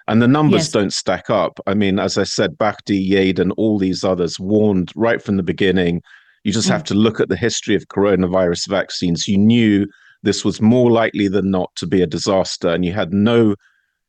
[0.08, 0.72] And the numbers yes.
[0.72, 1.60] don't stack up.
[1.66, 5.44] I mean, as I said, Bhakdi, Yeadon, and all these others warned right from the
[5.44, 6.02] beginning.
[6.44, 6.72] You just mm.
[6.72, 9.30] have to look at the history of coronavirus vaccines.
[9.30, 9.88] You knew
[10.24, 13.56] this was more likely than not to be a disaster, and you had no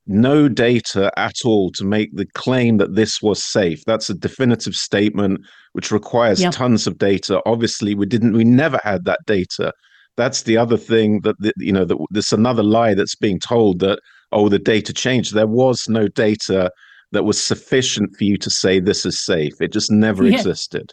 [0.06, 3.82] no data at all to make the claim that this was safe.
[3.86, 5.40] That's a definitive statement
[5.72, 6.52] which requires yep.
[6.52, 7.40] tons of data.
[7.46, 9.72] Obviously, we didn't we never had that data
[10.16, 13.80] that's the other thing that the, you know that there's another lie that's being told
[13.80, 14.00] that
[14.32, 15.34] oh the data changed.
[15.34, 16.70] There was no data
[17.12, 19.60] that was sufficient for you to say this is safe.
[19.60, 20.36] It just never yeah.
[20.36, 20.92] existed.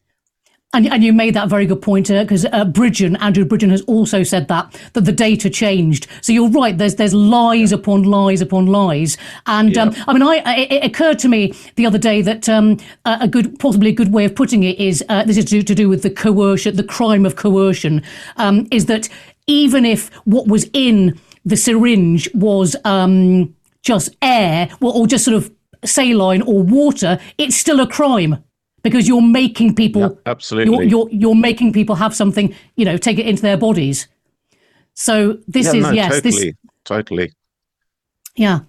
[0.73, 3.81] And, and you made that very good point because uh, uh, Bridgen, Andrew Bridgen, has
[3.81, 6.07] also said that that the data changed.
[6.21, 6.77] So you're right.
[6.77, 9.17] There's there's lies upon lies upon lies.
[9.47, 12.77] And um, I mean, I it, it, occurred to me the other day that um,
[13.03, 15.75] a good, possibly a good way of putting it is uh, this is to, to,
[15.75, 18.01] do with the coercion, the crime of coercion,
[18.37, 19.09] um, is that
[19.47, 23.53] even if what was in the syringe was um,
[23.83, 25.51] just air or, or just sort of
[25.83, 28.41] saline or water, it's still a crime
[28.83, 30.73] because you're making people yeah, absolutely.
[30.73, 34.07] you're, you're, you're making people have something you know take it into their bodies.
[34.93, 37.33] So this yeah, is no, yes totally, this totally
[38.35, 38.59] yeah.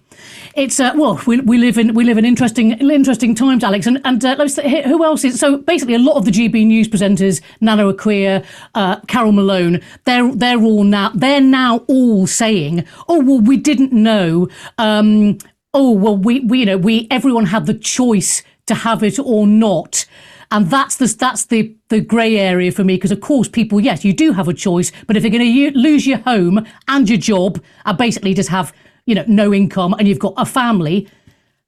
[0.55, 3.87] It's uh, well we, we live in we live in interesting interesting times alex.
[3.87, 6.87] And and uh, let's who else is so basically a lot of the gb news
[6.87, 8.45] presenters nana akua
[8.75, 13.93] uh, carol malone they're they're all now they're now all saying oh well we didn't
[13.93, 14.47] know
[14.77, 15.37] um,
[15.73, 19.47] oh well we, we you know we everyone had the choice to have it or
[19.47, 20.05] not.
[20.51, 24.05] And that's the that's the the grey area for me because of course people yes
[24.05, 27.17] you do have a choice, but if you're going to lose your home and your
[27.17, 28.71] job and basically just have
[29.05, 31.07] you know no income and you've got a family,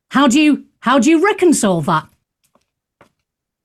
[0.10, 2.08] how do you how do you reconcile that?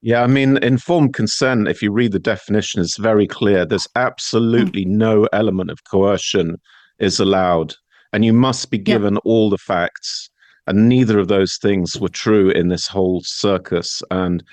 [0.02, 3.66] Yeah, I mean, informed consent, if you read the definition, is very clear.
[3.66, 4.92] There's absolutely mm.
[4.92, 6.56] no element of coercion
[6.98, 7.74] is allowed.
[8.14, 9.20] And you must be given yeah.
[9.24, 10.29] all the facts
[10.70, 14.02] and neither of those things were true in this whole circus.
[14.12, 14.44] And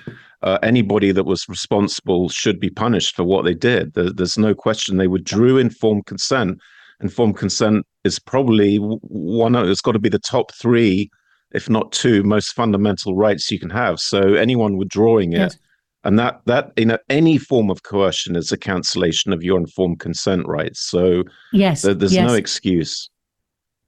[0.42, 3.94] uh, anybody that was responsible should be punished for what they did.
[3.94, 6.58] There, there's no question they withdrew informed consent.
[7.02, 9.56] Informed consent is probably one.
[9.56, 11.12] Of, it's got to be the top three,
[11.52, 14.00] if not two, most fundamental rights you can have.
[14.00, 15.38] So anyone withdrawing it.
[15.38, 15.58] Yes.
[16.04, 20.00] And that that you know any form of coercion is a cancellation of your informed
[20.00, 20.80] consent rights.
[20.80, 22.28] So yes, there, there's yes.
[22.28, 23.08] no excuse.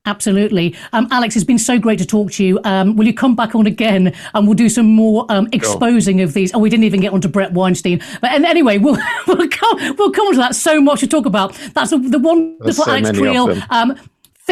[0.06, 0.76] Absolutely.
[0.94, 2.60] Um, Alex, it's been so great to talk to you.
[2.64, 6.34] Um, will you come back on again and we'll do some more um, exposing of
[6.34, 6.54] these?
[6.54, 8.02] Oh, we didn't even get onto Bret Weinstein.
[8.22, 10.56] But and anyway, we'll, we'll, come, we'll come on to that.
[10.56, 11.54] So much to talk about.
[11.74, 13.62] That's the, the wonderful so Alex Kriel.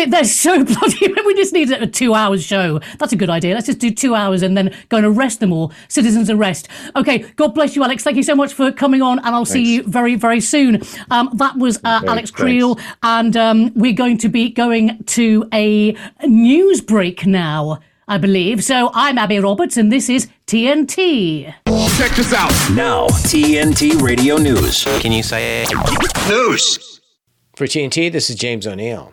[0.06, 1.14] There's so bloody.
[1.26, 2.80] We just need a two hours show.
[3.00, 3.54] That's a good idea.
[3.54, 5.72] Let's just do two hours and then go and arrest them all.
[5.88, 6.68] Citizens arrest.
[6.96, 7.20] Okay.
[7.36, 8.04] God bless you, Alex.
[8.04, 9.52] Thank you so much for coming on, and I'll thanks.
[9.52, 10.82] see you very, very soon.
[11.12, 15.48] Um, that was uh, okay, Alex Kriel, and um, we're going to be going to
[15.54, 17.80] a news break now.
[18.10, 18.64] I believe.
[18.64, 21.54] So I'm Abi Roberts, and this is TNT.
[21.98, 22.52] Check this out.
[22.74, 24.86] Now, TNT Radio News.
[25.02, 25.66] Can you say
[26.30, 27.02] news?
[27.56, 29.12] For TNT, this is James O'Neill.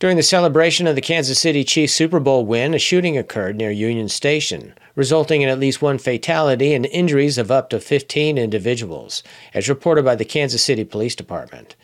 [0.00, 3.72] During the celebration of the Kansas City Chiefs Super Bowl win, a shooting occurred near
[3.72, 9.24] Union Station, resulting in at least one fatality and injuries of up to 15 individuals,
[9.52, 11.74] as reported by the Kansas City Police Department.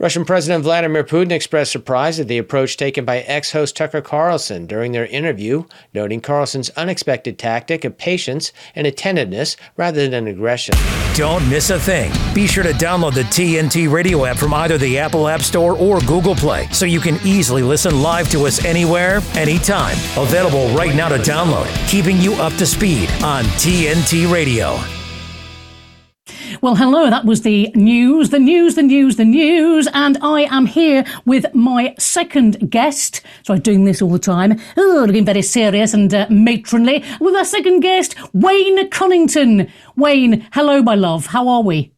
[0.00, 4.64] Russian President Vladimir Putin expressed surprise at the approach taken by ex host Tucker Carlson
[4.64, 10.76] during their interview, noting Carlson's unexpected tactic of patience and attentiveness rather than aggression.
[11.14, 12.12] Don't miss a thing.
[12.32, 15.98] Be sure to download the TNT radio app from either the Apple App Store or
[16.02, 19.96] Google Play so you can easily listen live to us anywhere, anytime.
[20.16, 24.78] Available right now to download, keeping you up to speed on TNT Radio.
[26.60, 30.66] Well, hello, that was the news, the news, the news, the news, and I am
[30.66, 33.22] here with my second guest.
[33.44, 37.34] So I'm doing this all the time, oh, looking very serious and uh, matronly, with
[37.34, 39.70] our second guest, Wayne Cunnington.
[39.96, 41.26] Wayne, hello, my love.
[41.26, 41.92] How are we?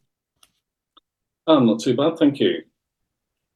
[1.47, 2.63] I'm not too bad, thank you.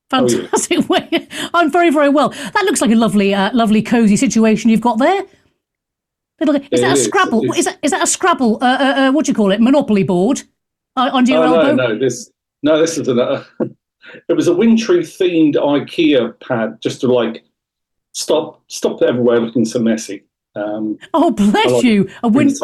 [0.09, 0.87] Fantastic.
[0.89, 1.27] Wayne.
[1.53, 2.29] I'm very, very well.
[2.29, 5.23] That looks like a lovely, uh, lovely, cosy situation you've got there.
[6.39, 6.97] Little, is it that a.
[6.97, 7.53] Scrabble?
[7.53, 8.57] Is that, is that a Scrabble?
[8.61, 9.61] Uh, uh, uh, what do you call it?
[9.61, 10.43] Monopoly board?
[10.95, 11.75] On your oh, elbow?
[11.75, 12.31] No, no, this
[12.63, 13.45] no, this is another.
[14.29, 17.43] it was a Wintry themed IKEA pad, just to like
[18.13, 20.23] stop stop everywhere looking so messy.
[20.55, 22.09] Um, oh, bless like you!
[22.23, 22.55] A win-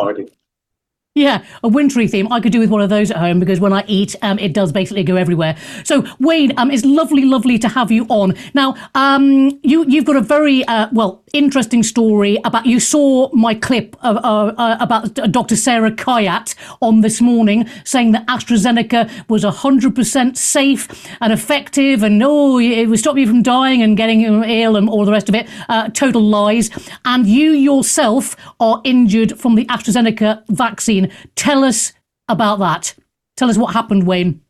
[1.14, 2.32] yeah, a wintry theme.
[2.32, 4.54] I could do with one of those at home because when I eat, um, it
[4.54, 5.58] does basically go everywhere.
[5.84, 8.34] So, Wayne, um, it's lovely, lovely to have you on.
[8.54, 12.66] Now, um, you you've got a very uh, well interesting story about.
[12.66, 15.58] You saw my clip of, uh, uh, about Dr.
[15.58, 20.88] Sara Kayat on this morning, saying that AstraZeneca was hundred percent safe
[21.20, 25.04] and effective, and oh, it would stop you from dying and getting ill and all
[25.04, 25.50] the rest of it.
[25.68, 26.70] Uh, total lies.
[27.04, 31.01] And you yourself are injured from the AstraZeneca vaccine.
[31.36, 31.94] Tell us
[32.28, 32.96] about that.
[33.38, 34.42] Tell us what happened, Wayne.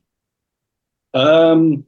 [1.13, 1.85] Um,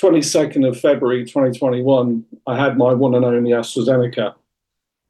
[0.00, 4.34] 22nd of February 2021, I had my one and only AstraZeneca.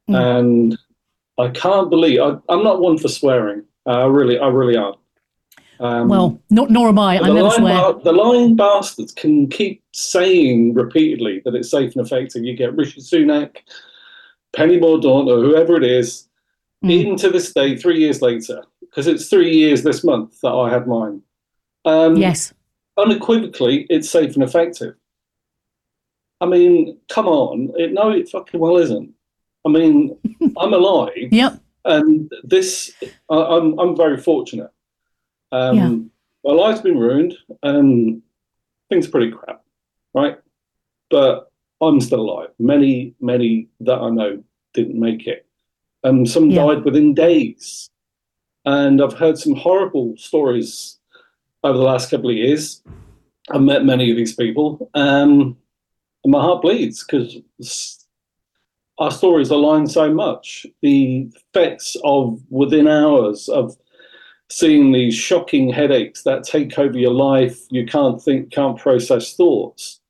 [0.08, 0.38] Mm.
[0.38, 0.78] And
[1.38, 3.64] I can't believe I, am not one for swearing.
[3.86, 4.94] Uh, I really, I really are.
[5.80, 7.16] Um, well, not, nor am I.
[7.16, 7.92] I the, never lying swear.
[7.94, 12.44] ba- the lying bastards can keep saying repeatedly that it's safe and effective.
[12.44, 13.56] You get Rishi Sunak,
[14.54, 16.28] Penny Mordaunt, or whoever it is,
[16.84, 16.90] Mm.
[16.90, 20.70] even to this day, three years later, because it's three years this month that I
[20.70, 21.22] had mine.
[21.84, 22.54] Um, yes.
[22.96, 24.94] Unequivocally, it's safe and effective.
[26.40, 27.72] I mean, come on.
[27.76, 29.12] It, no, it fucking well isn't.
[29.66, 30.16] I mean,
[30.56, 31.28] I'm alive.
[31.30, 31.60] Yep.
[31.84, 32.92] And this,
[33.28, 34.70] I, I'm, I'm very fortunate.
[35.52, 35.96] Um, Yeah.
[36.42, 38.22] My life's been ruined and
[38.88, 39.62] things are pretty crap,
[40.14, 40.38] right?
[41.10, 41.50] But
[41.82, 42.48] I'm still alive.
[42.58, 45.46] Many, many that I know didn't make it.
[46.02, 46.66] And some Yeah.
[46.66, 47.90] died within days.
[48.64, 50.98] And I've heard some horrible stories
[51.62, 52.82] over the last couple of years.
[53.50, 54.90] I've met many of these people.
[54.94, 55.56] Um,
[56.24, 57.40] and my heart bleeds because
[58.98, 60.66] our stories align so much.
[60.82, 63.76] The effects of within hours of
[64.50, 70.00] seeing these shocking headaches that take over your life, you can't think, can't process thoughts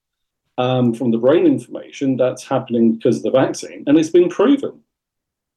[0.59, 4.81] um, from the brain information that's happening because of the vaccine, and it's been proven.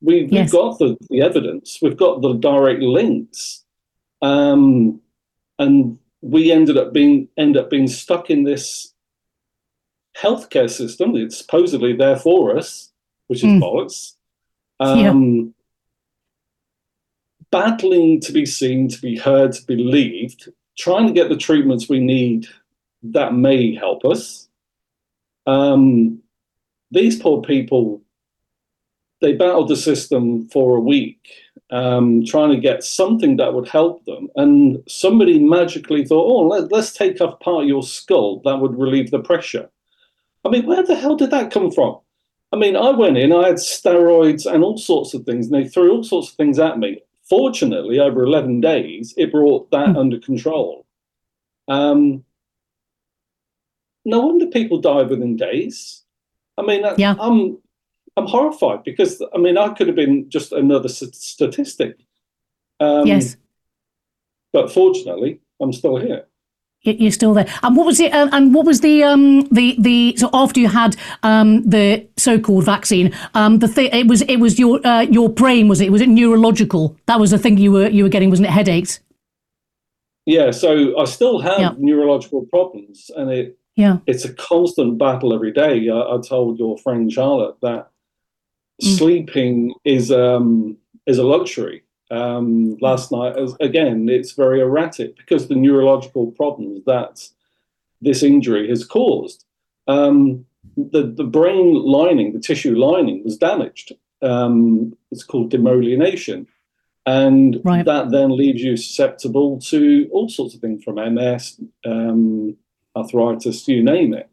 [0.04, 0.52] We've, Yes.
[0.52, 3.64] we've got the, the evidence, we've got the direct links,
[4.22, 5.00] um,
[5.58, 8.94] and we ended up being end up being stuck in this
[10.18, 12.92] healthcare system that's supposedly there for us,
[13.28, 13.62] which is Mm.
[13.62, 14.16] bollocks.
[14.82, 15.10] Yeah.
[15.10, 15.54] Um,
[17.52, 21.88] Battling to be seen, to be heard, to be believed, trying to get the treatments
[21.88, 22.48] we need
[23.04, 24.50] that may help us.
[25.46, 26.24] Um,
[26.90, 28.02] these poor people,
[29.24, 31.32] they battled the system for a week,
[31.72, 34.28] um, trying to get something that would help them.
[34.36, 38.42] And somebody magically thought, oh, let, let's take off part of your skull.
[38.44, 39.70] That would relieve the pressure.
[40.44, 42.00] I mean, where the hell did that come from?
[42.52, 45.70] I mean, I went in, I had steroids and all sorts of things, and they
[45.70, 47.02] threw all sorts of things at me.
[47.24, 50.86] Fortunately, over 11 days, it brought that under control.
[51.70, 52.26] Um,
[54.04, 56.04] no wonder people die within days.
[56.58, 57.16] I mean, Yeah.
[57.18, 57.63] I'm
[58.18, 61.98] I'm horrified because I mean, I could have been just another st- statistic.
[62.80, 63.38] Um, yes.
[64.52, 66.26] But fortunately, I'm still here.
[66.86, 67.48] You're still there.
[67.64, 68.14] And what was it?
[68.14, 72.66] Uh, and what was the um the the so after you had um the so-called
[72.66, 76.02] vaccine um the thing it was it was your uh, your brain was it was
[76.02, 79.00] it neurological that was the thing you were you were getting wasn't it headaches
[80.26, 81.74] Yeah, so I still have Yeah.
[81.78, 85.90] neurological problems, and it yeah it's a constant battle every day.
[85.90, 87.92] I, I told your friend Charlotte that.
[88.84, 91.84] Sleeping is um, is a luxury.
[92.12, 97.28] Um, last night, as, again, it's very erratic because the neurological problems that
[98.02, 99.46] this injury has caused.
[99.88, 100.46] Um,
[100.78, 103.94] the the brain lining, the tissue lining, was damaged.
[104.22, 106.48] Um, it's called demyelination,
[107.06, 107.86] and Right.
[107.86, 112.56] that then leaves you susceptible to all sorts of things from MS, um,
[112.96, 114.30] arthritis, you name it.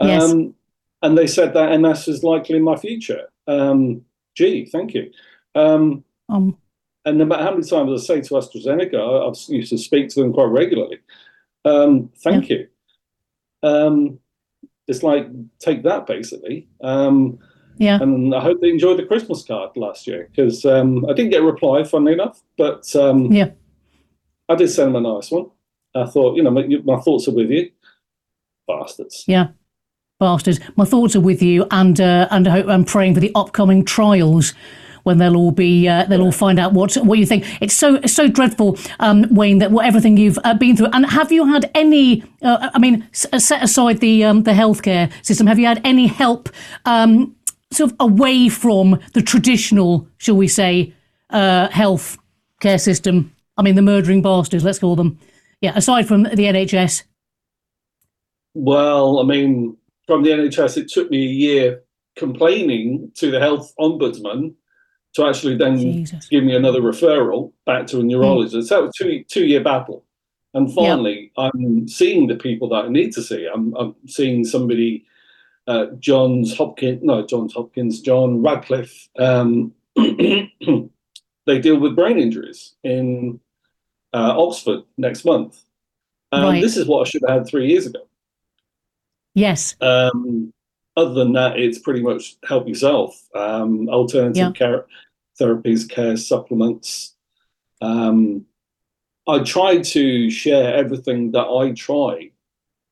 [0.00, 0.30] Yes.
[0.30, 0.54] Um,
[1.02, 3.28] and they said that MS is likely in my future.
[3.46, 4.02] Um,
[4.34, 5.10] gee, thank you.
[5.54, 6.56] Um, um
[7.04, 10.08] and no matter how many times I say to AstraZeneca, I- I've used to speak
[10.10, 10.98] to them quite regularly.
[11.64, 12.68] Um, thank you.
[13.62, 14.18] Um,
[14.86, 15.28] it's like
[15.58, 16.68] take that basically.
[16.82, 17.38] Um,
[17.78, 21.32] yeah and I hope they enjoyed the Christmas card last year because um, I didn't
[21.32, 23.50] get a reply, funnily enough, but um, yeah
[24.48, 25.46] I did send them a nice one.
[25.94, 27.70] I thought, you know, my, my thoughts are with you,
[28.68, 29.24] bastards.
[29.26, 29.48] yeah
[30.24, 30.58] bastards.
[30.76, 33.84] My thoughts are with you and uh, and I hope I'm praying for the upcoming
[33.84, 34.54] trials
[35.04, 37.44] when they'll all be uh, they'll all find out what what you think.
[37.60, 40.88] It's so it's so dreadful um, Wayne that what everything you've uh, been through.
[40.92, 45.12] And have you had any uh, I mean s- set aside the um, the healthcare
[45.22, 46.48] system have you had any help
[46.86, 47.36] um,
[47.70, 50.94] sort of away from the traditional shall we say
[51.30, 52.16] uh, health
[52.60, 53.30] care system?
[53.58, 55.18] I mean the murdering bastards let's call them.
[55.60, 57.04] Yeah aside from the NHS
[58.54, 59.76] Well, I mean,
[60.06, 61.82] from the NHS, it took me a year
[62.16, 64.54] complaining to the health ombudsman
[65.14, 66.26] to actually then Jesus.
[66.28, 68.68] give me another referral back to a neurologist.
[68.68, 70.04] So it was a two, two year battle.
[70.52, 73.48] And finally, I'm seeing the people that I need to see.
[73.52, 75.04] I'm, I'm seeing somebody,
[75.66, 79.08] uh, Johns Hopkins, no, Johns Hopkins, John Radcliffe.
[79.18, 83.40] Um, they deal with brain injuries in
[84.12, 85.60] uh, Oxford next month.
[86.30, 86.62] And Right.
[86.62, 88.06] this is what I should have had three years ago.
[89.34, 90.52] Yes Um,
[90.96, 93.20] other than that, it's pretty much help yourself.
[93.34, 94.52] Um, alternative Yeah.
[94.52, 94.86] care
[95.40, 97.16] therapies, care supplements.
[97.80, 98.46] Um,
[99.26, 102.30] I try to share everything that I try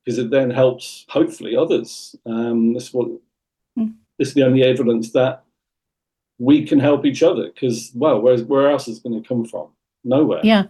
[0.03, 2.15] because it then helps, hopefully, others.
[2.25, 3.07] Um, this what
[3.79, 3.93] Mm.
[4.19, 5.43] this is the only evidence that
[6.39, 7.45] we can help each other.
[7.53, 9.67] Because well, where where else is going to come from?
[10.03, 10.41] Nowhere.
[10.43, 10.65] Yeah.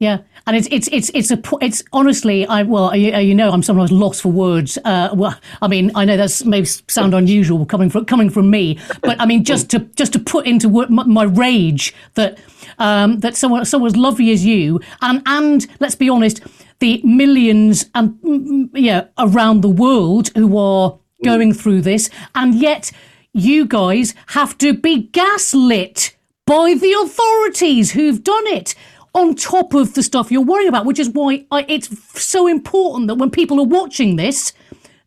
[0.00, 3.62] Yeah, and it's it's it's it's a it's honestly I well you, you know I'm
[3.62, 4.76] sometimes lost for words.
[4.84, 8.78] Uh, well, I mean I know that's may sound unusual coming from coming from me,
[9.02, 12.38] but I mean just to just to put into word, my, my rage that
[12.78, 16.40] um, that someone someone as lovely as you and and let's be honest,
[16.80, 22.90] the millions and yeah around the world who are going through this, and yet
[23.32, 26.16] you guys have to be gaslit
[26.46, 28.74] by the authorities who've done it
[29.14, 31.88] on top of the stuff you're worrying about, which is why I, it's
[32.20, 34.52] so important that when people are watching this,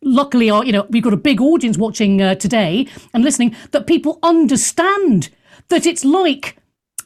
[0.02, 3.86] luckily, uh, you know, we've got a big audience watching uh, today and listening, that
[3.86, 5.28] people understand
[5.68, 6.56] that it's like,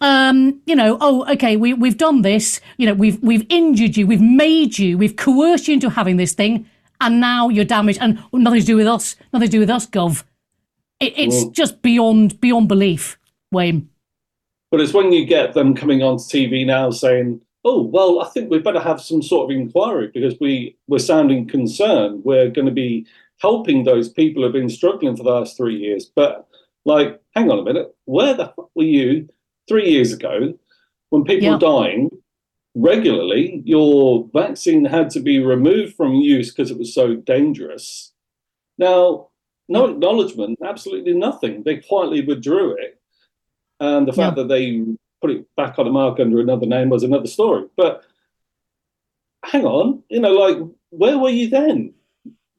[0.01, 4.07] um, you know, oh, okay, we, we've done this, you know, we've, we've injured you,
[4.07, 6.69] we've made you, we've coerced you into having this thing,
[7.01, 9.87] and now you're damaged, and nothing to do with us, nothing to do with us,
[9.89, 10.23] Gov.
[11.01, 13.19] It, it's Well- just beyond beyond belief,
[13.51, 13.89] Wayne.
[14.73, 18.51] But it's when you get them coming onto TV now saying, "Oh, well, I think
[18.51, 22.25] we better have some sort of inquiry because we we're sounding concerned.
[22.25, 23.07] We're going to be
[23.39, 26.49] helping those people who've been struggling for the last three years." But
[26.87, 29.29] like, hang on a minute, where the fuck were you
[29.69, 30.55] three years ago
[31.11, 31.53] when people Yeah.
[31.53, 32.11] were dying
[32.75, 33.61] regularly?
[33.67, 38.15] Your vaccine had to be removed from use because it was so dangerous.
[38.79, 39.29] Now,
[39.69, 41.63] no acknowledgement, absolutely nothing.
[41.63, 43.02] They quietly withdrew it
[43.83, 44.85] and the fact that they
[45.21, 47.65] put it back on the mark under another name was another story.
[47.77, 48.05] But
[49.45, 50.59] hang on, you know, like
[50.91, 51.93] where were you then?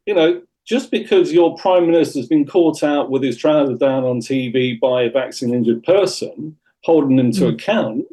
[0.05, 4.19] You know, just because your prime minister's been caught out with his trousers down on
[4.19, 7.53] TV by a vaccine injured person, holding him to Mm.
[7.53, 8.05] account.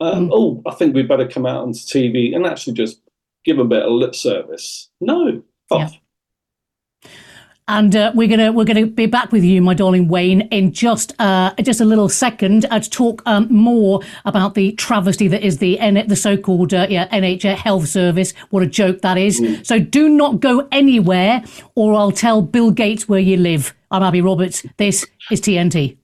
[0.00, 3.00] Um, Oh, I think we'd better come out onto TV and actually just
[3.44, 4.88] give a bit of lip service.
[5.00, 5.99] No, off.
[7.70, 11.14] And uh, we're gonna we're gonna be back with you, my darling Wayne, in just
[11.20, 15.58] uh, just a little second uh, to talk um, more about the travesty that is
[15.58, 18.34] the N- the so-called uh, yeah, NHS Health Service.
[18.50, 19.60] What a joke that is!
[19.62, 21.44] So do not go anywhere,
[21.76, 23.72] or I'll tell Bill Gates where you live.
[23.92, 24.66] I'm Abi Roberts.
[24.76, 25.96] This is TNT.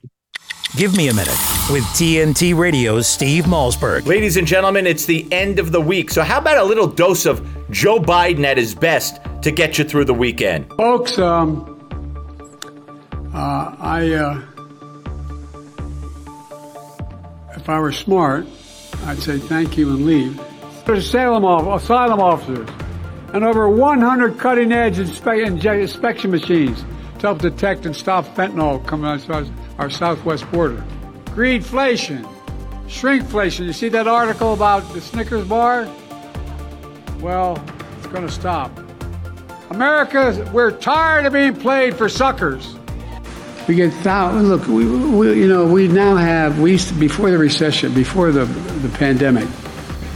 [0.74, 1.38] Give me a minute
[1.70, 4.04] with TNT Radio's Steve Malzberg.
[4.04, 6.10] Ladies and gentlemen, it's the end of the week.
[6.10, 9.84] So, how about a little dose of Joe Biden at his best to get you
[9.84, 10.68] through the weekend?
[10.74, 11.72] Folks, um,
[13.32, 14.42] uh, I, uh,
[17.56, 18.46] if I were smart,
[19.06, 20.38] I'd say thank you and leave.
[20.84, 22.68] There's asylum, off- asylum officers
[23.32, 25.46] and over 100 cutting edge inspe-
[25.80, 26.84] inspection machines
[27.18, 29.46] to help detect and stop fentanyl coming out our-
[29.78, 30.82] our southwest border.
[31.26, 32.28] Greedflation,
[32.86, 33.66] shrinkflation.
[33.66, 35.88] You see that article about the Snickers bar?
[37.20, 37.62] Well,
[37.98, 38.70] it's going to stop.
[39.70, 42.76] America, we're tired of being played for suckers.
[43.68, 44.48] We get thousands.
[44.48, 46.60] Look, we, we, you know, we now have.
[46.60, 49.48] We used to before the recession, before the the pandemic.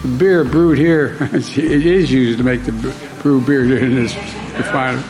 [0.03, 2.73] The beer brewed here, it is used to make the
[3.23, 4.15] brew beer in this
[4.57, 5.03] refinery.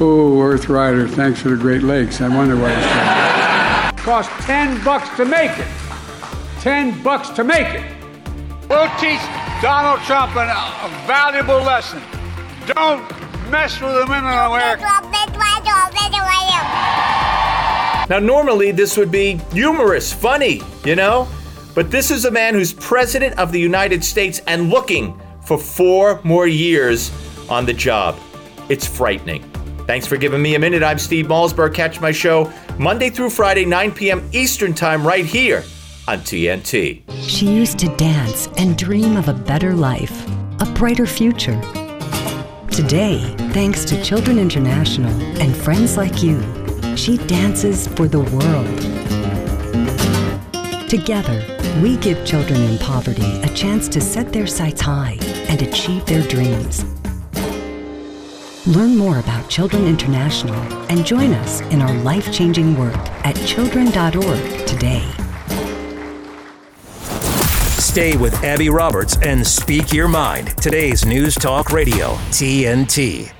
[0.00, 2.20] Oh, Earth Rider, thanks for the Great Lakes.
[2.20, 3.27] I wonder why it's.
[4.08, 5.68] Cost ten bucks to make it.
[6.60, 7.84] Ten bucks to make it.
[8.66, 9.20] We'll teach
[9.60, 12.00] Donald Trump an, uh, a valuable lesson.
[12.66, 13.02] Don't
[13.50, 14.86] mess with the women in America.
[18.08, 21.28] Now, normally this would be humorous, funny, you know?
[21.74, 26.18] But this is a man who's president of the United States and looking for four
[26.24, 27.12] more years
[27.50, 28.18] on the job.
[28.70, 29.42] It's frightening.
[29.86, 30.82] Thanks for giving me a minute.
[30.82, 31.74] I'm Steve Malzberg.
[31.74, 34.28] Catch my show Monday through Friday, 9 p.m.
[34.32, 35.64] Eastern Time, right here
[36.06, 37.02] on TNT.
[37.26, 40.28] She used to dance and dream of a better life,
[40.60, 41.60] a brighter future.
[42.70, 45.10] Today, thanks to Children International
[45.40, 46.40] and friends like you,
[46.96, 48.78] she dances for the world.
[50.88, 51.44] Together,
[51.82, 55.18] we give children in poverty a chance to set their sights high
[55.48, 56.84] and achieve their dreams.
[58.68, 60.54] Learn more about Children International
[60.90, 65.10] and join us in our life changing work at children.org today.
[67.78, 70.48] Stay with Abi Roberts and speak your mind.
[70.58, 73.32] Today's News Talk Radio, TNT.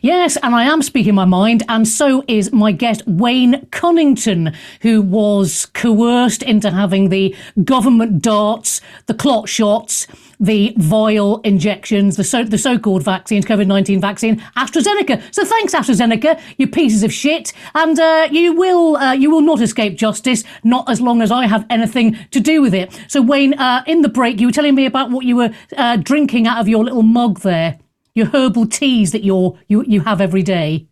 [0.00, 5.02] Yes, and I am speaking my mind, and so is my guest Wayne Cunnington, who
[5.02, 10.06] was coerced into having the government darts, the clot shots,
[10.40, 15.22] the vial injections, the so the so-called vaccines, COVID nineteen vaccine, AstraZeneca.
[15.32, 19.60] So thanks, AstraZeneca, you pieces of shit, and uh, you will uh, you will not
[19.60, 22.98] escape justice, not as long as I have anything to do with it.
[23.06, 25.96] So Wayne, uh, in the break, you were telling me about what you were uh,
[25.96, 27.78] drinking out of your little mug there
[28.14, 30.86] your herbal teas that you're you you have every day.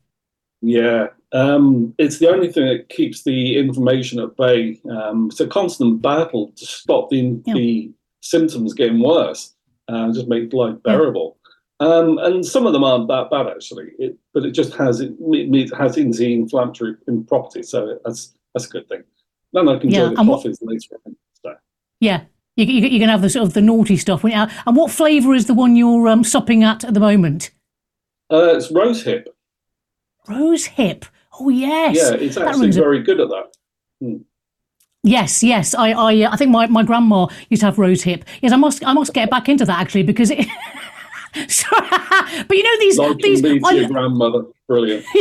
[0.61, 4.80] Yeah, um, it's the only thing that keeps the information at bay.
[4.90, 9.54] Um, it's a constant battle to stop the the symptoms getting worse
[9.88, 11.38] and just make life bearable.
[11.80, 15.12] Um, and some of them aren't that bad actually, it, but it just has it,
[15.20, 16.94] it has anti-inflammatory
[17.28, 19.04] properties, so that's that's a good thing.
[19.52, 21.16] Then I can Yeah, enjoy the and what- coffees later on.
[21.44, 21.54] So.
[22.00, 22.22] Yeah.
[22.56, 24.24] You, you, you can have the sort of the naughty stuff.
[24.24, 27.52] And what flavour is the one you're um, supping at at the moment?
[28.32, 29.28] Uh, it's rose hip.
[30.28, 31.04] Rose hip.
[31.38, 31.94] Oh yes.
[31.96, 33.52] Yeah, it's actually very good at that.
[34.00, 34.16] Hmm.
[35.05, 35.74] Yes, yes.
[35.74, 38.24] I, I, uh, I think my, my grandma used to have rose hip.
[38.42, 40.46] Yes, I must, I must get back into that actually because it.
[42.49, 43.44] But you know these, Like these.
[43.64, 44.44] I- your grandmother.
[44.66, 45.05] Brilliant.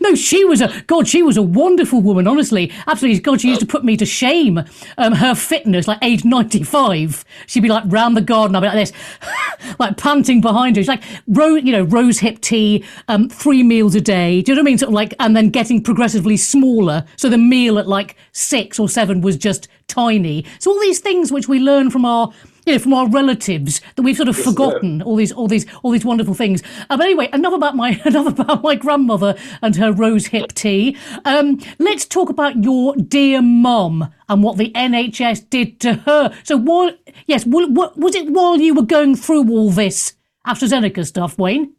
[0.00, 1.08] no, she was a God.
[1.08, 2.26] She was a wonderful woman.
[2.26, 3.20] Honestly, absolutely.
[3.20, 4.62] God, she used to put me to shame.
[4.98, 8.56] Um, her fitness, like age ninety-five, she'd be like round the garden.
[8.56, 8.92] I'd be like this,
[9.78, 10.82] like panting behind her.
[10.82, 14.42] She's like, ro- you know, rose hip tea, um, three meals a day.
[14.42, 14.78] Do you know what I mean?
[14.78, 17.04] Sort of like, and then getting progressively smaller.
[17.16, 20.44] So the meal at like six or seven was just tiny.
[20.58, 22.32] So all these things which we learn from our
[22.66, 24.42] you know, from our relatives that we've sort of it.
[24.42, 26.62] forgotten all these, all these, all these wonderful things.
[26.90, 30.96] Uh, but anyway, enough about my, enough about my grandmother and her rose hip tea.
[31.24, 36.34] Um, let's talk about your dear mum and what the NHS did to her.
[36.44, 36.98] So, what?
[37.26, 40.14] Yes, wa- was it while you were going through all this
[40.46, 41.72] AstraZeneca stuff, Wayne?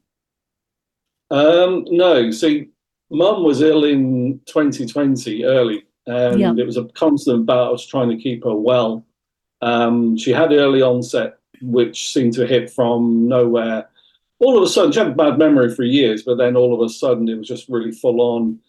[1.31, 2.69] Um, no, see,
[3.09, 6.53] mum was ill in 2020 early, and Yeah.
[6.55, 9.05] it was a constant battle trying to keep her well.
[9.62, 13.88] Um, she had early onset, which seemed to hit from nowhere.
[14.39, 16.91] All of a sudden, she had bad memory for years, but then all of a
[16.91, 18.60] sudden, it was just really full on.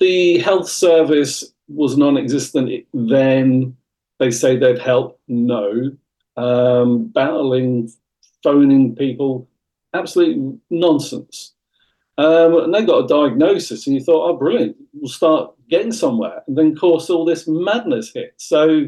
[0.00, 3.76] The health service was non existent then.
[4.18, 5.20] They say they'd help.
[5.28, 5.92] No.
[6.36, 7.92] Um, battling,
[8.42, 9.48] phoning people,
[9.92, 11.54] absolute nonsense.
[12.16, 16.42] Um, and they got a diagnosis, and you thought, oh, brilliant, we'll start getting somewhere.
[16.46, 18.34] And then, of course, all this madness hit.
[18.38, 18.86] So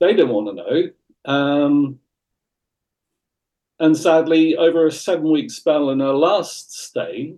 [0.00, 1.32] they didn't want to know.
[1.32, 1.98] Um,
[3.80, 7.36] and sadly, over a seven week spell in her last stay,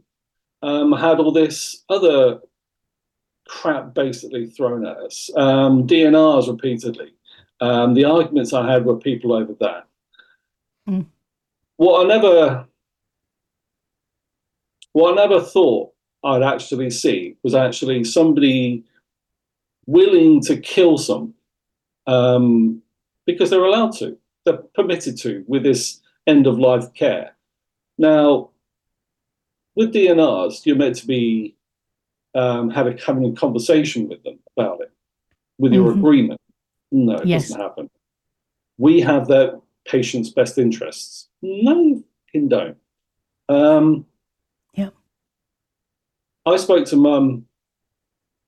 [0.62, 2.40] um, had all this other
[3.46, 5.30] crap basically thrown at us.
[5.36, 7.12] Um, DNRs repeatedly.
[7.60, 9.86] Um, the arguments I had were people over that.
[10.88, 11.06] Mm.
[11.76, 12.66] What I never
[14.92, 15.92] what I never thought
[16.24, 18.84] I'd actually see was actually somebody
[19.86, 21.34] willing to kill some
[22.14, 22.82] um,
[23.26, 27.36] because they're allowed to, they're permitted to with this end of life care.
[27.98, 28.50] Now,
[29.76, 31.54] with DNRs, you're meant to be
[32.34, 34.92] um, having, having a conversation with them about it,
[35.58, 35.98] with your Mhm.
[35.98, 36.40] agreement.
[36.92, 37.48] No, it Yes.
[37.48, 37.90] doesn't happen.
[38.78, 41.28] We have their patient's best interests.
[41.42, 42.76] No, you fucking don't.
[43.48, 44.06] Um,
[44.74, 44.90] Yeah.
[46.46, 47.46] I spoke to mum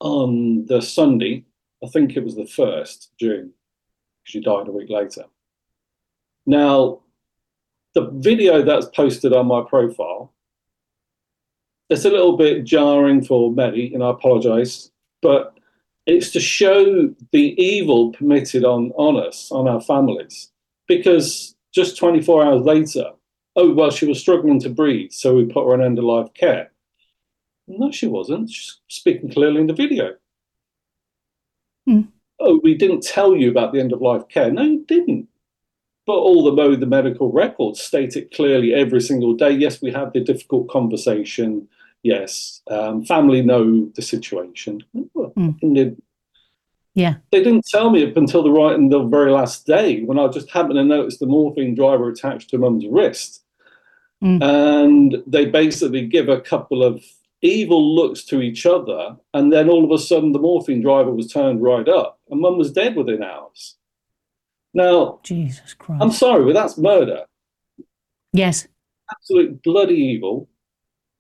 [0.01, 1.45] on the Sunday.
[1.85, 3.53] I think it was the first of June.
[4.25, 5.25] She died a week later.
[6.47, 7.01] Now,
[7.95, 10.33] the video that's posted on my profile,
[11.91, 15.59] it's a little bit jarring for many, and I apologise, but
[16.07, 20.51] it's to show the evil permitted on, on us, on our families.
[20.89, 23.11] Because just 24 hours later,
[23.57, 26.33] oh, well, she was struggling to breathe, so we put her on end of life
[26.35, 26.71] care.
[27.69, 28.51] No, she wasn't.
[28.51, 30.17] She's speaking clearly in the video.
[31.87, 32.03] Hmm.
[32.41, 34.51] Oh, we didn't tell you about the end of life care.
[34.51, 35.29] No, you didn't.
[36.07, 39.51] But all the, the medical records state it clearly every single day.
[39.53, 41.69] Yes, we had the difficult conversation.
[42.03, 44.83] Yes, um, family know the situation.
[45.37, 46.03] And
[46.95, 47.15] Yeah.
[47.31, 50.27] they didn't tell me up until the right and the very last day when I
[50.27, 53.45] just happened to notice the morphine driver attached to mum's wrist.
[54.43, 57.05] And they basically give a couple of
[57.43, 59.17] evil looks to each other.
[59.35, 62.57] And then all of a sudden, the morphine driver was turned right up and mum
[62.57, 63.77] was dead within hours.
[64.75, 66.03] Now, Jesus Christ.
[66.03, 67.25] I'm sorry, but that's murder.
[68.33, 68.67] Yes.
[69.11, 70.49] Absolute bloody evil.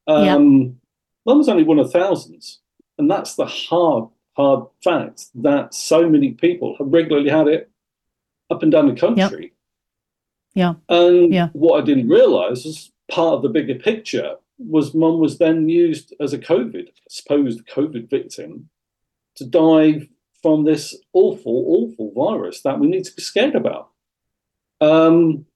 [0.06, 0.80] Um,
[1.26, 2.60] Mum was only one of thousands.
[2.98, 7.70] And that's the hard, hard fact that so many people have regularly had it
[8.50, 9.52] up and down the country.
[10.54, 10.74] Yeah.
[10.88, 11.48] And yeah.
[11.52, 14.36] what I didn't realize was part of the bigger picture
[14.68, 18.68] was mum was then used as a COVID, supposed COVID victim,
[19.36, 20.08] to die
[20.42, 23.90] from this awful, awful virus that we need to be scared about.
[24.80, 25.46] Um,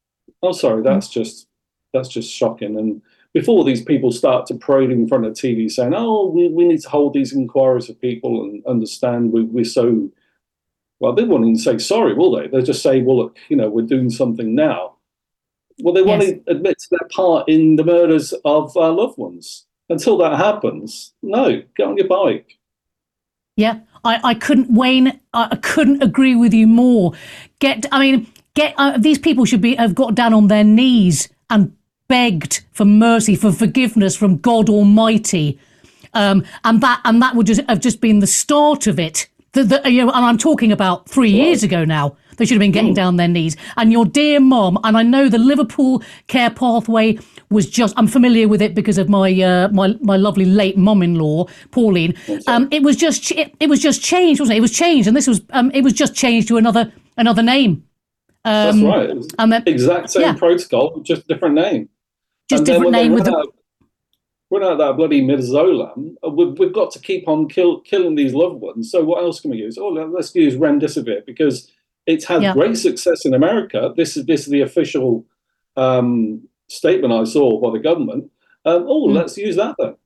[0.43, 1.49] I'm sorry, that's just
[1.93, 2.79] that's just shocking.
[2.79, 3.03] And
[3.33, 6.81] before these people start to parade in front of TV saying, "Oh, we, we need
[6.83, 10.11] to hold these inquiries for people and understand we, we're so,"
[11.01, 12.49] well, they won't even say sorry, will they?
[12.49, 14.96] They'll just say, "Well, look, you know, we're doing something now."
[15.81, 19.67] Well, they want to admit to their part in the murders of our loved ones.
[19.89, 22.59] Until that happens, no, get on your bike.
[23.57, 23.81] Yeah.
[24.05, 27.13] I, I couldn't, Wayne, I, I couldn't agree with you more.
[27.61, 31.29] Get, I mean, get uh, these people should be have got down on their knees
[31.49, 31.77] and
[32.09, 35.59] begged for mercy, for forgiveness from God Almighty,
[36.15, 39.29] um, and that and that would just have just been the start of it.
[39.57, 42.15] The, the, you know, and I'm talking about three years ago now.
[42.37, 43.57] They should have been getting down their knees.
[43.79, 47.95] And your dear mom, and I know the Liverpool care pathway was just.
[47.97, 52.15] I'm familiar with it because of my uh, my my lovely late mom-in-law, Pauline.
[52.47, 54.59] Um, it was just it, it was just changed, wasn't it?
[54.59, 57.83] It was changed, and this was um, it was just changed to another another name.
[58.45, 59.09] That's Um, right.
[59.09, 60.35] It and then- exact same yeah.
[60.35, 61.89] protocol, just different name.
[62.51, 63.51] Just And different name with the-
[64.51, 66.15] Run out that bloody midazolam.
[66.25, 68.91] uh, We've, we've got to keep on kill, killing these loved ones.
[68.91, 69.77] So what else can we use?
[69.77, 71.71] Oh, let- let's use remdesivir because
[72.07, 72.53] it's had Yeah.
[72.53, 73.93] great success in America.
[73.97, 75.25] This is this is the official
[75.77, 78.31] um, statement I saw by the government.
[78.65, 79.15] Um, oh, Mm.
[79.15, 79.97] let's use that then.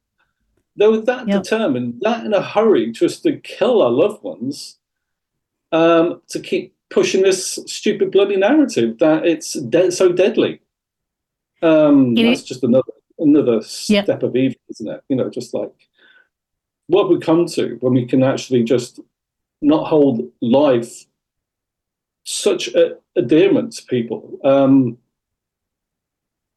[0.77, 4.79] They were that determined, that in a hurry, just to kill our loved ones,
[5.73, 10.61] um, to keep pushing this stupid bloody narrative that it's de- so deadly.
[11.63, 15.03] Um, that's just another another step of evil, isn't it?
[15.09, 15.73] You know, just like
[16.87, 19.01] what we come to when we can actually just
[19.63, 21.07] not hold life
[22.25, 24.39] such a endearment to people.
[24.45, 24.99] Um,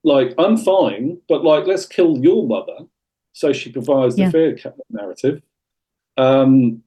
[0.04, 2.78] like I'm fine, but like let's kill your mother,
[3.34, 4.32] so she provides the Yeah.
[4.32, 4.60] fear
[4.90, 5.42] narrative.
[6.18, 6.84] Um,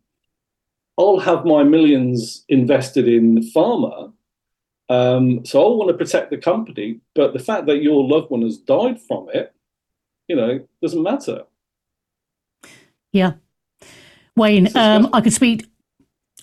[0.98, 4.12] I'll have my millions invested in pharma,
[4.88, 7.00] um, so I want to protect the company.
[7.14, 9.52] But the fact that your loved one has died from it,
[10.28, 11.44] you know, doesn't matter.
[13.12, 13.32] Yeah,
[14.36, 15.66] Wayne, um, I could speak.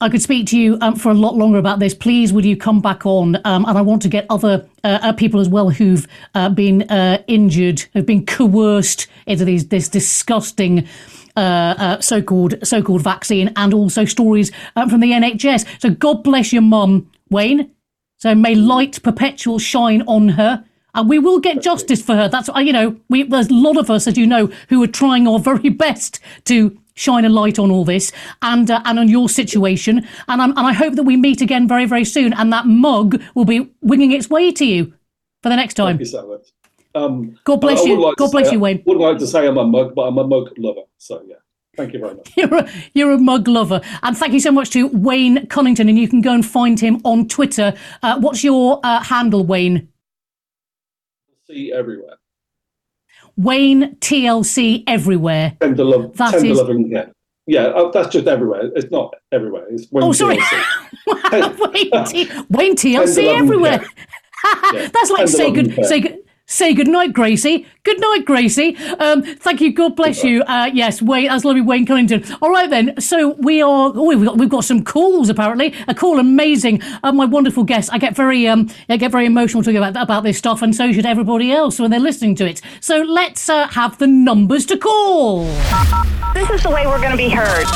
[0.02, 1.94] I could speak to you um, for a lot longer about this.
[1.94, 3.38] Please, would you come back on?
[3.46, 6.82] Um, and I want to get other uh, uh, people as well who've uh, been
[6.90, 10.88] uh, injured, who've been coerced into these this disgusting.
[11.36, 15.66] Uh, uh, so-called so-called vaccine, and also stories um, from the NHS.
[15.82, 17.72] So God bless your mum, Wayne.
[18.18, 20.64] So may light perpetual shine on her.
[20.96, 22.28] And we will get justice for her.
[22.30, 24.88] That's uh, you know, we there's a lot of us, as you know, who are
[24.88, 28.12] trying our very best to shine a light on all this
[28.44, 30.08] and uh, and on your situation.
[30.28, 32.34] And I'm, and I hope that we meet again very very soon.
[32.34, 34.94] And that mug will be winging its way to you
[35.42, 35.98] for the next time.
[35.98, 36.48] Thank you so much.
[36.96, 38.00] Um, God bless I- I you.
[38.02, 38.84] like God bless say- you, Wayne.
[38.86, 40.82] Wouldn't like to say I'm a mug, but I'm a mug lover.
[41.00, 41.38] So yeah,
[41.76, 42.32] thank you very much.
[42.38, 43.82] You're a, you're a mug lover.
[44.04, 45.90] And thank you so much to Wayne Cunnington.
[45.90, 47.74] And you can go and find him on Twitter.
[48.04, 49.90] Uh, what's your uh, handle, Wayne?
[51.74, 52.16] Everywhere.
[53.36, 55.58] Wayne TLC everywhere.
[55.62, 56.92] Tender love, That tender is- loving.
[56.92, 57.06] Yeah,
[57.48, 57.66] yeah.
[57.68, 58.70] uh, that's just everywhere.
[58.76, 59.66] It's not everywhere.
[59.70, 60.38] It's when Oh, sorry.
[61.08, 63.80] Wayne, T- Wayne TLC everywhere.
[63.80, 63.88] care.
[64.74, 66.18] Yeah, That's like tender say good say good.
[66.46, 67.66] Say good night, Gracie.
[67.84, 68.76] Good night, Gracie.
[69.00, 69.72] Um, thank you.
[69.72, 70.44] God bless you.
[70.44, 71.28] Uh, yes, Wayne.
[71.28, 72.24] That's lovely, Wayne Cunnington.
[72.42, 73.00] All right then.
[73.00, 73.94] So we are.
[73.96, 75.74] Oh, we've got we've got some calls apparently.
[75.88, 76.82] A call, amazing.
[77.02, 77.92] Uh, my wonderful guest.
[77.94, 80.92] I get very um, I get very emotional talking about about this stuff, and so
[80.92, 82.62] should everybody else when they're listening to it.
[82.82, 85.46] So let's uh, have the numbers to call.
[86.34, 87.68] This is the way we're going to be heard.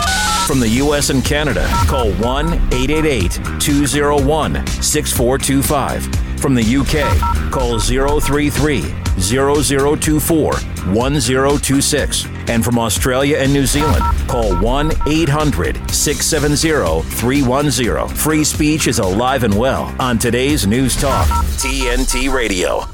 [0.45, 1.09] From the U.S.
[1.09, 6.26] and Canada, call 1 888 201 6425.
[6.39, 7.03] From the U.K.,
[7.51, 8.81] call 033
[9.19, 12.25] 0024 1026.
[12.47, 18.07] And from Australia and New Zealand, call 1 800 670 310.
[18.15, 21.27] Free speech is alive and well on today's News Talk,
[21.57, 22.85] TNT Radio.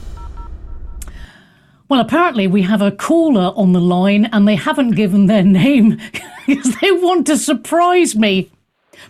[1.90, 6.00] Well, apparently we have a caller on the line, and they haven't given their name
[6.48, 8.50] because they want to surprise me.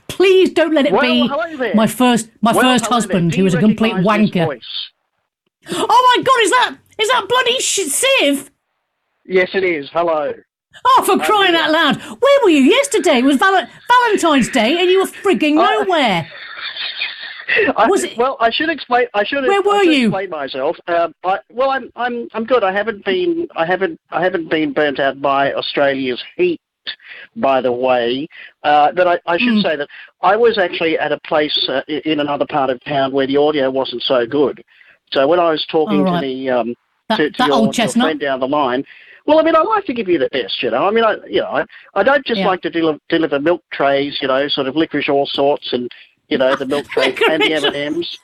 [0.08, 1.28] Please don't let it be
[1.74, 4.60] my first my Well, first husband, who is a complete wanker.
[5.72, 6.44] Oh my God!
[6.44, 8.50] Is that is that bloody sh- Siv?
[9.26, 9.90] Yes, it is.
[9.92, 10.34] Hello.
[10.86, 12.02] Oh, for crying out loud!
[12.22, 13.20] Where were you yesterday?
[13.20, 13.68] It was Val-
[14.02, 16.28] Valentine's Day, and you were frigging nowhere.
[17.76, 19.08] I, Well, I should explain.
[19.14, 19.44] I should.
[19.44, 20.08] Where were should you?
[20.08, 20.78] Explain myself.
[20.88, 21.92] Um, I, well, I'm.
[21.96, 22.28] I'm.
[22.34, 22.64] I'm good.
[22.64, 23.48] I haven't been.
[23.56, 24.00] I haven't.
[24.12, 26.60] I haven't been burnt out by Australia's heat.
[27.36, 28.28] By the way,
[28.64, 29.88] uh, but I, I should say that
[30.22, 33.72] I was actually at a place uh, in another part of town where the audio
[33.72, 34.64] wasn't so good.
[35.12, 36.22] So when I was talking right.
[36.22, 36.76] to the um,
[37.10, 38.06] That- to, to your, old your chestnut?
[38.06, 38.84] friend down the line,
[39.26, 40.86] well, I mean, I like to give you the best, you know.
[40.86, 41.66] I mean, I, you know, I,
[41.96, 42.48] I don't just Yeah.
[42.48, 45.90] like to deliver, deliver milk trays, you know, sort of licorice all sorts, and
[46.28, 48.20] you know, the milk trays and the M and M's.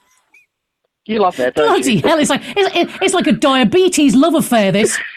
[1.05, 2.01] You love that, don't Bloody you?
[2.01, 2.19] hell!
[2.19, 4.71] It's like it's, it's like a diabetes love affair.
[4.71, 4.99] This.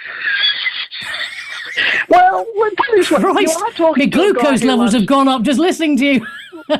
[2.13, 4.63] Well, well, put it this way, you Christ, are talking my to a guy glucose
[4.65, 6.27] levels have gone up just listening to you.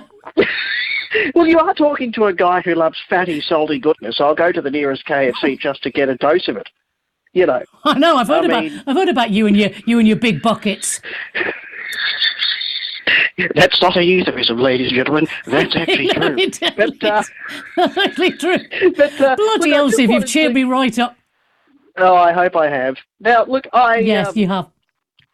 [1.35, 4.19] Well, you are talking to a guy who loves fatty, salty goodness.
[4.19, 6.67] I'll go to the nearest KFC just to get a dose of it.
[7.35, 7.63] You know.
[7.85, 8.17] I know.
[8.17, 10.41] I've heard I about mean- I've heard about you and your you and your big
[10.41, 11.03] buckets.
[13.55, 15.27] That's not a euphemism, ladies and gentlemen.
[15.47, 16.37] That's actually true.
[16.77, 17.23] but, uh,
[18.03, 18.59] actually true.
[18.97, 21.15] But, uh, Bloody look, just you've cheered to- me right up.
[21.99, 22.97] Oh, I hope I have.
[23.21, 23.99] Now, look, I.
[23.99, 24.71] Yes, um, you have.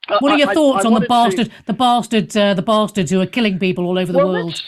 [0.08, 2.62] I- What are your I- thoughts I on the wanted to- the bastard, uh, the
[2.62, 4.62] bastards who are killing people all over the Well, world?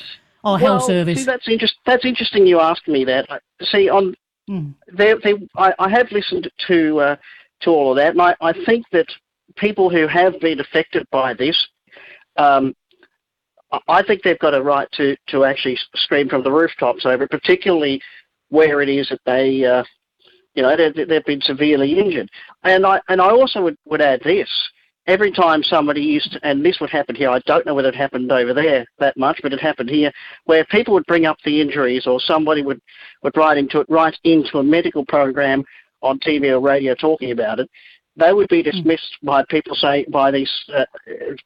[0.44, 1.18] Our well, health service.
[1.20, 1.74] See, that's interest.
[1.86, 2.46] That's interesting.
[2.46, 3.26] You asked me that.
[3.62, 4.14] See, on
[4.48, 4.70] Hmm.
[4.88, 7.16] there, there, I, I have listened to uh,
[7.60, 9.06] to all of that, and I, I think that
[9.56, 11.56] people who have been affected by this,
[12.36, 12.74] um,
[13.70, 17.24] I- I think they've got a right to to actually scream from the rooftops over,
[17.24, 18.00] it, particularly
[18.48, 19.84] where it is that they, uh,
[20.54, 22.30] you know, they, they've been severely injured.
[22.64, 24.48] And I and I also would, would add this.
[25.06, 27.94] Every time somebody used to, and this would happen here, I don't know whether it
[27.94, 30.12] happened over there that much, but it happened here,
[30.44, 32.80] where people would bring up the injuries or somebody would,
[33.22, 35.64] would write into it, right into a medical program
[36.02, 37.68] on TV or radio talking about it,
[38.20, 40.84] they would be dismissed by people say by these uh,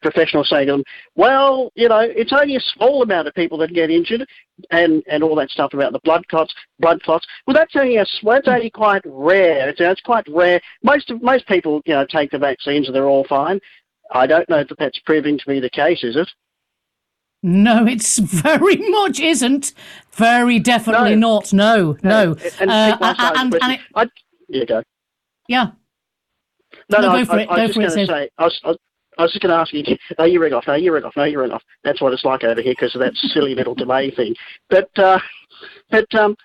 [0.03, 3.72] professionals saying to them, "Well, you know, it's only a small amount of people that
[3.72, 4.27] get injured,
[4.70, 7.27] and and all that stuff about the blood clots, blood clots.
[7.47, 9.68] Well, that's only a that's only quite rare.
[9.70, 10.61] It's, it's quite rare.
[10.83, 13.61] Most of most people, you know, take the vaccines and they're all fine.
[14.12, 16.29] I don't know that that's proving to be the case, is it?
[17.43, 19.75] No, it's very much isn't.
[20.12, 21.53] Very definitely not.
[21.53, 22.37] No, no.
[22.61, 24.07] And, Uh, people ask and, and it, I,
[24.49, 24.83] yeah, go.
[25.49, 25.66] yeah.
[26.91, 28.75] No, No, no, I, I, I was just going to say, I was, I
[29.16, 31.14] I was just going to ask you, no, you ring off, no, you ring off,
[31.16, 31.62] no, you ring off.
[31.85, 34.35] That's what it's like over here because of that silly little delay thing.
[34.70, 35.18] But, uh,
[35.91, 36.37] but um,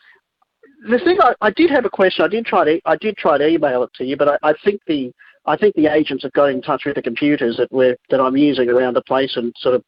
[0.87, 2.23] the thing I, I did have a question.
[2.23, 4.53] I did try to, I did try to email it to you, but I, I
[4.63, 5.11] think the,
[5.45, 8.37] I think the agents have got in touch with the computers that we're that I'm
[8.37, 9.83] using around the place and sort of,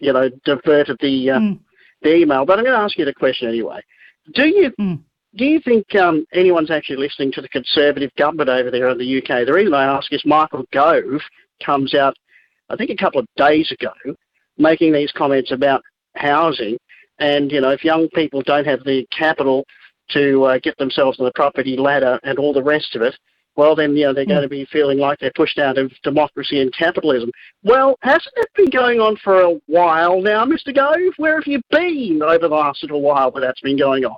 [0.00, 1.38] you know, diverted the uh,
[2.02, 2.44] the email.
[2.44, 3.80] But I'm going to ask you the question anyway.
[4.34, 4.72] Do you
[5.34, 9.18] do you think um, anyone's actually listening to the Conservative government over there in the
[9.18, 9.46] UK?
[9.46, 11.20] The reason I ask is Michael Gove
[11.64, 12.16] comes out,
[12.70, 13.92] I think a couple of days ago,
[14.58, 15.82] making these comments about
[16.16, 16.78] housing,
[17.18, 19.64] and you know if young people don't have the capital
[20.10, 23.14] to uh, get themselves on the property ladder and all the rest of it,
[23.56, 26.60] well then you know they're going to be feeling like they're pushed out of democracy
[26.60, 27.30] and capitalism.
[27.62, 30.74] Well, hasn't that been going on for a while now, Mr.
[30.74, 31.12] Gove?
[31.18, 34.16] Where have you been over the last little while that that's been going on?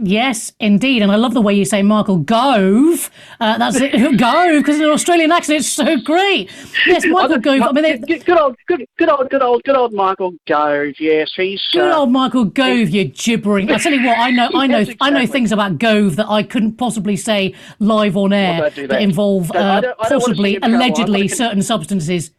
[0.00, 3.10] Yes, indeed, and I love the way you say Michael Gove.
[3.40, 6.50] Uh, that's it, Gove, because in an Australian accent, it's so great.
[6.86, 7.62] Yes, Michael Gove.
[7.62, 10.94] I mean, they, good, old, good, good old, good old, good old Michael Gove.
[11.00, 13.72] Yes, he's Good uh, old Michael Gove, you gibbering.
[13.72, 16.28] I tell you what, I know, I know, Yes, I know things about Gove that
[16.28, 19.02] I couldn't possibly say live on air don't do that.
[19.02, 20.76] involve uh, possibly, you in trouble.
[20.76, 22.30] I allegedly, certain substances.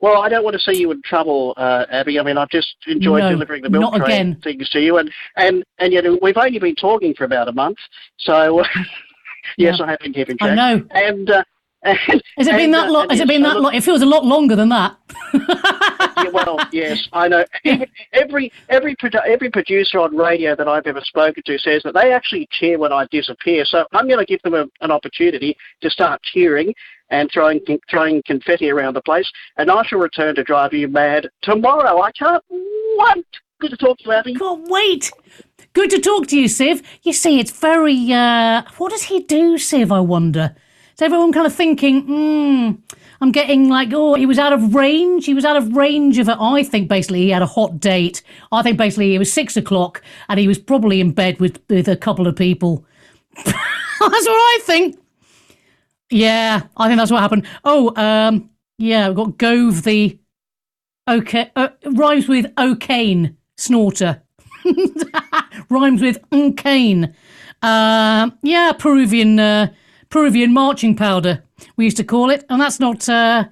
[0.00, 2.18] Well, I don't want to see you in trouble, uh, Abi.
[2.18, 4.40] I mean, I've just enjoyed No, delivering the milk train again.
[4.42, 7.78] things to you, and and and yet we've only been talking for about a month.
[8.18, 8.62] So,
[9.56, 9.84] yes, Yeah.
[9.86, 10.50] I have been keeping track.
[10.52, 10.84] I know.
[10.90, 11.44] And uh,
[11.82, 13.02] and, Has it been that uh, long?
[13.04, 13.74] and Has it been that long?
[13.74, 14.96] It feels a lot longer than that.
[15.34, 17.44] yeah, well, yes, I know.
[17.64, 22.12] Every every every, every producer on radio that I've ever spoken to says that they
[22.12, 23.64] actually cheer when I disappear.
[23.64, 26.74] So I'm going to give them a, an opportunity to start cheering
[27.10, 29.30] and throwing throwing confetti around the place.
[29.56, 32.00] And I shall return to drive you mad tomorrow.
[32.00, 33.26] I can't wait.
[33.60, 34.34] Good to talk to you, Abi.
[34.34, 35.10] Can't wait.
[35.72, 36.82] Good to talk to you, Siv.
[37.02, 38.12] You see, it's very.
[38.12, 39.92] Uh, what does he do, Siv?
[39.92, 40.54] I wonder.
[40.94, 45.26] Is everyone kind of thinking, hmm, I'm getting like, oh, he was out of range.
[45.26, 46.36] He was out of range of it.
[46.40, 48.22] I think basically he had a hot date.
[48.50, 51.88] I think basically it was six o'clock and he was probably in bed with, with
[51.88, 52.86] a couple of people.
[53.44, 53.54] that's
[54.00, 54.96] what I think.
[56.10, 57.46] Yeah, I think that's what happened.
[57.64, 60.18] Oh, um, yeah, we've got Gove the.
[61.08, 64.22] Okay, uh, rhymes with O'Kane snorter.
[65.70, 67.14] rhymes with uncane.
[67.62, 69.72] Uh, yeah, Peruvian uh,
[70.10, 71.44] Peruvian marching powder.
[71.76, 73.08] We used to call it, and that's not.
[73.08, 73.44] Uh,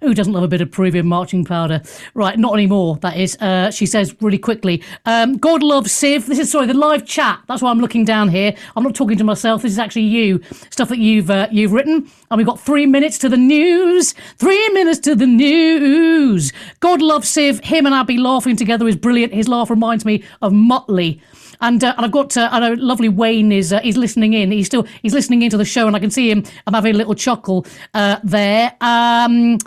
[0.00, 1.82] who doesn't love a bit of Peruvian marching powder?
[2.14, 2.96] Right, not anymore.
[2.98, 3.36] That is.
[3.40, 4.82] Uh, she says really quickly.
[5.06, 6.26] Um, God loves Siv.
[6.26, 7.40] This is sorry the live chat.
[7.48, 8.54] That's why I'm looking down here.
[8.76, 9.62] I'm not talking to myself.
[9.62, 10.40] This is actually you.
[10.70, 14.14] Stuff that you've uh, you've written, and we've got three minutes to the news.
[14.36, 16.52] Three minutes to the news.
[16.80, 17.64] God loves Siv.
[17.64, 19.32] Him and Abi laughing together is brilliant.
[19.32, 21.20] His laugh reminds me of Muttley.
[21.60, 24.52] And, uh, and I've got uh, I know lovely Wayne is uh, he's listening in.
[24.52, 26.44] He's still he's listening into the show, and I can see him.
[26.66, 28.76] I'm having a little chuckle uh, there.
[28.80, 29.58] Um,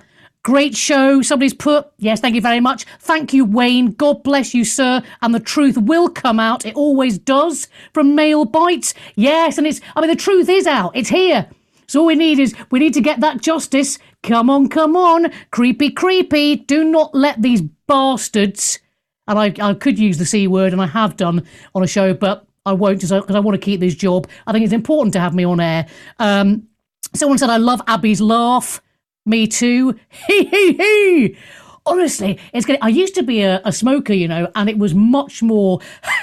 [0.44, 1.22] great show.
[1.22, 2.20] Somebody's put yes.
[2.20, 2.86] Thank you very much.
[3.00, 3.92] Thank you, Wayne.
[3.92, 5.02] God bless you, sir.
[5.22, 6.66] And the truth will come out.
[6.66, 8.94] It always does from male bites.
[9.16, 10.96] Yes, and it's I mean the truth is out.
[10.96, 11.48] It's here.
[11.88, 14.00] So all we need is we need to get that justice.
[14.24, 16.56] Come on, come on, creepy, creepy.
[16.56, 18.80] Do not let these bastards
[19.28, 22.14] and I, I could use the C word, and I have done on a show,
[22.14, 24.28] but I won't just because I, want to keep this job.
[24.46, 25.88] I think it's important to have me on air.
[26.20, 26.68] Um,
[27.16, 28.82] someone said, I love Abi's laugh.
[29.26, 30.00] Me too.
[30.28, 31.38] Hee hee hee.
[31.86, 32.82] honestly, it's getting.
[32.82, 35.80] I used to be a, a smoker, you know, and it was much more.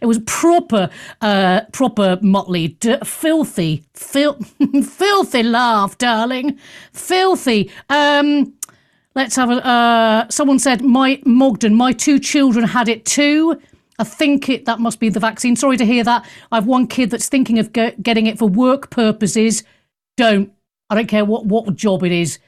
[0.00, 0.90] It was proper,
[1.20, 4.36] uh, proper Muttley, d- filthy, fil-
[4.84, 6.58] filthy laugh, darling,
[6.92, 7.70] filthy.
[7.88, 8.52] Um,
[9.14, 9.64] let's have a.
[9.64, 13.60] Uh, someone said my Mogden, my two children had it too.
[14.00, 15.54] I think it that must be the vaccine.
[15.54, 16.26] Sorry to hear that.
[16.50, 19.62] I've one kid that's thinking of ge- getting it for work purposes.
[20.16, 20.52] Don't.
[20.92, 22.38] I don't care what what job it is.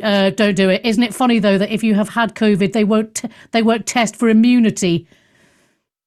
[0.00, 0.82] Uh, don't do it.
[0.84, 3.86] Isn't it funny though that if you have had COVID, they won't t- they won't
[3.86, 5.08] test for immunity.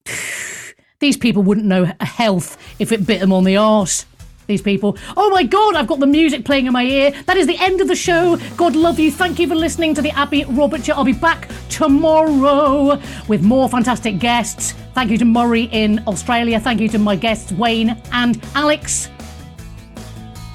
[0.99, 4.05] These people wouldn't know health if it bit them on the arse.
[4.47, 4.97] These people.
[5.17, 7.11] Oh my God, I've got the music playing in my ear.
[7.25, 8.37] That is the end of the show.
[8.55, 9.11] God love you.
[9.11, 10.93] Thank you for listening to the Abi Roberts Show.
[10.93, 14.73] I'll be back tomorrow with more fantastic guests.
[14.93, 16.57] Thank you to Murray in Australia.
[16.57, 19.09] Thank you to my guests, Wayne and Alex.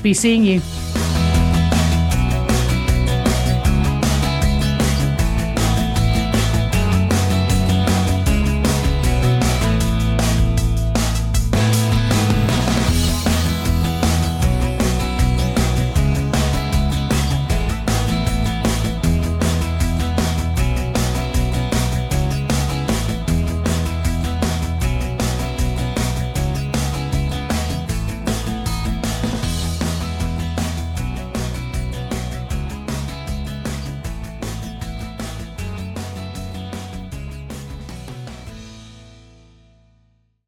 [0.03, 0.61] Be seeing you.